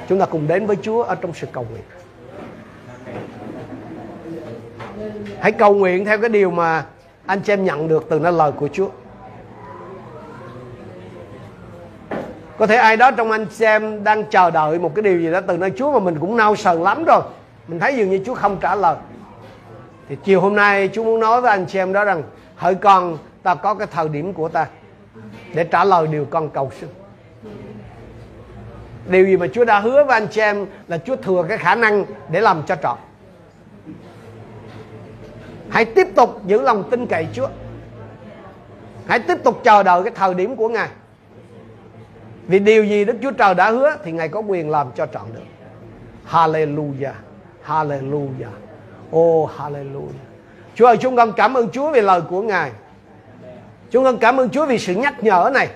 [0.08, 1.82] Chúng ta cùng đến với Chúa ở trong sự cầu nguyện.
[5.40, 6.84] Hãy cầu nguyện theo cái điều mà
[7.26, 8.88] anh chị em nhận được từ nơi lời của Chúa.
[12.58, 15.30] Có thể ai đó trong anh chị em đang chờ đợi một cái điều gì
[15.30, 17.22] đó từ nơi Chúa mà mình cũng nao sờn lắm rồi.
[17.68, 18.96] Mình thấy dường như Chúa không trả lời
[20.10, 22.22] thì chiều hôm nay Chúa muốn nói với anh chị em đó rằng,
[22.56, 24.66] hỡi con, ta có cái thời điểm của ta
[25.54, 26.88] để trả lời điều con cầu xin.
[29.08, 31.74] Điều gì mà Chúa đã hứa với anh chị em là Chúa thừa cái khả
[31.74, 32.98] năng để làm cho trọn.
[35.68, 37.48] Hãy tiếp tục giữ lòng tin cậy Chúa.
[39.06, 40.88] Hãy tiếp tục chờ đợi cái thời điểm của Ngài.
[42.46, 45.26] Vì điều gì Đức Chúa Trời đã hứa thì Ngài có quyền làm cho trọn
[45.34, 45.40] được.
[46.30, 47.12] Hallelujah
[47.66, 48.69] Hallelujah.
[49.16, 50.30] Oh hallelujah.
[50.74, 52.70] Chúa ơi, chúng con cảm ơn Chúa vì lời của Ngài.
[53.90, 55.68] Chúng con cảm ơn Chúa vì sự nhắc nhở này.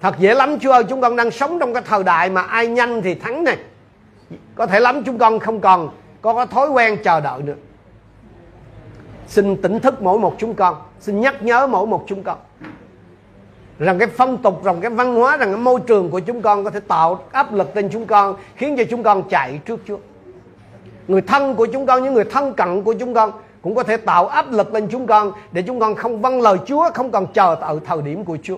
[0.00, 2.66] Thật dễ lắm, Chúa ơi, Chúng con đang sống trong cái thời đại mà ai
[2.66, 3.56] nhanh thì thắng này.
[4.54, 5.90] Có thể lắm, chúng con không còn
[6.22, 7.54] Có cái thói quen chờ đợi nữa.
[9.26, 10.76] Xin tỉnh thức mỗi một chúng con.
[11.00, 12.38] Xin nhắc nhớ mỗi một chúng con.
[13.78, 16.64] Rằng cái phong tục, rằng cái văn hóa, rằng cái môi trường của chúng con
[16.64, 19.98] có thể tạo áp lực lên chúng con, khiến cho chúng con chạy trước Chúa
[21.08, 23.32] người thân của chúng con, những người thân cận của chúng con
[23.62, 26.58] cũng có thể tạo áp lực lên chúng con để chúng con không vâng lời
[26.66, 28.56] Chúa, không còn chờ ở thời điểm của Chúa.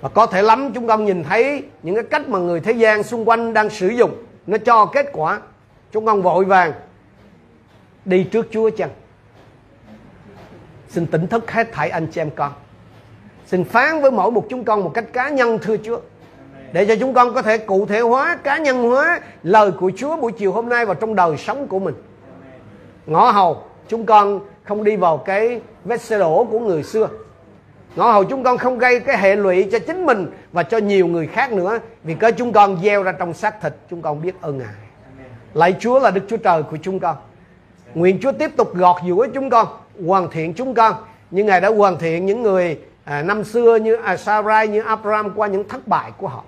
[0.00, 3.02] Và có thể lắm, chúng con nhìn thấy những cái cách mà người thế gian
[3.02, 4.14] xung quanh đang sử dụng,
[4.46, 5.40] nó cho kết quả.
[5.92, 6.72] Chúng con vội vàng
[8.04, 8.90] đi trước Chúa chăng?
[10.88, 12.52] Xin tỉnh thức hết thảy anh chị em con.
[13.46, 16.00] Xin phán với mỗi một chúng con một cách cá nhân, thưa Chúa
[16.72, 20.16] để cho chúng con có thể cụ thể hóa cá nhân hóa lời của Chúa
[20.16, 21.94] buổi chiều hôm nay vào trong đời sống của mình.
[23.06, 27.08] Ngõ hầu chúng con không đi vào cái vết xe đổ của người xưa.
[27.96, 31.06] Ngõ hầu chúng con không gây cái hệ lụy cho chính mình và cho nhiều
[31.06, 31.78] người khác nữa.
[32.04, 34.74] Vì có chúng con gieo ra trong xác thịt chúng con biết ơn ngài.
[35.54, 37.16] Lạy Chúa là Đức Chúa Trời của chúng con.
[37.94, 39.66] Nguyện Chúa tiếp tục gọt giũa chúng con
[40.06, 40.94] hoàn thiện chúng con.
[41.30, 45.30] Như ngài đã hoàn thiện những người à, năm xưa như à, Asarai như Abraham
[45.36, 46.44] qua những thất bại của họ.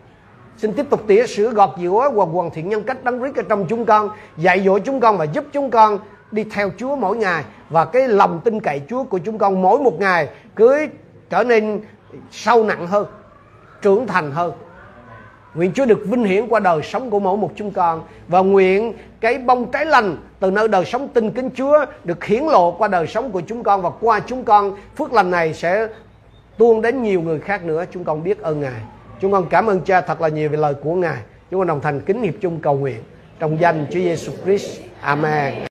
[0.62, 3.42] Xin tiếp tục tỉa sửa gọt giữa và hoàn thiện nhân cách đấng Christ ở
[3.48, 5.98] trong chúng con, dạy dỗ chúng con và giúp chúng con
[6.30, 9.80] đi theo Chúa mỗi ngày và cái lòng tin cậy Chúa của chúng con mỗi
[9.80, 10.86] một ngày cứ
[11.30, 11.80] trở nên
[12.30, 13.06] sâu nặng hơn,
[13.82, 14.52] trưởng thành hơn.
[15.54, 18.92] Nguyện Chúa được vinh hiển qua đời sống của mỗi một chúng con và nguyện
[19.20, 22.88] cái bông trái lành từ nơi đời sống tin kính Chúa được hiển lộ qua
[22.88, 25.88] đời sống của chúng con và qua chúng con phước lành này sẽ
[26.58, 27.84] tuôn đến nhiều người khác nữa.
[27.92, 28.80] Chúng con biết ơn Ngài.
[29.22, 31.18] Chúng con cảm ơn Cha thật là nhiều về lời của Ngài.
[31.50, 33.02] Chúng con đồng thành kính hiệp chung cầu nguyện
[33.38, 34.80] trong danh Chúa Giêsu Christ.
[35.00, 35.66] Amen.